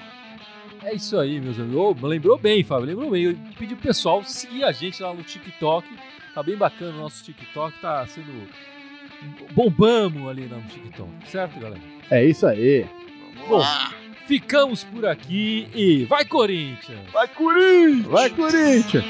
É 0.83 0.95
isso 0.95 1.19
aí, 1.19 1.41
meus 1.41 1.59
amigos. 1.59 2.03
lembrou 2.03 2.37
bem, 2.37 2.63
Fábio, 2.63 2.89
lembrou 2.89 3.11
bem. 3.11 3.23
Eu 3.23 3.39
pedi 3.59 3.75
pro 3.75 3.85
pessoal 3.85 4.23
seguir 4.23 4.65
a 4.65 4.73
gente 4.73 5.03
lá 5.03 5.15
no 5.15 5.23
TikTok. 5.23 5.89
Tá 6.35 6.43
bem 6.43 6.57
bacana 6.57 6.97
o 6.97 7.01
nosso 7.01 7.23
TikTok, 7.25 7.79
tá 7.81 8.07
sendo. 8.07 8.49
Bombamos 9.53 10.29
ali 10.29 10.47
no 10.47 10.61
TikTok, 10.63 11.11
certo, 11.27 11.61
galera? 11.61 11.81
É 12.11 12.25
isso 12.25 12.47
aí. 12.47 12.87
Bom! 13.49 13.63
Ficamos 14.27 14.85
por 14.85 15.05
aqui 15.05 15.69
e 15.75 16.05
vai, 16.05 16.25
Corinthians! 16.25 17.01
Vai, 17.13 17.29
Corinthians! 17.29 18.07
Vai, 18.07 18.31
Corinthians! 18.31 19.05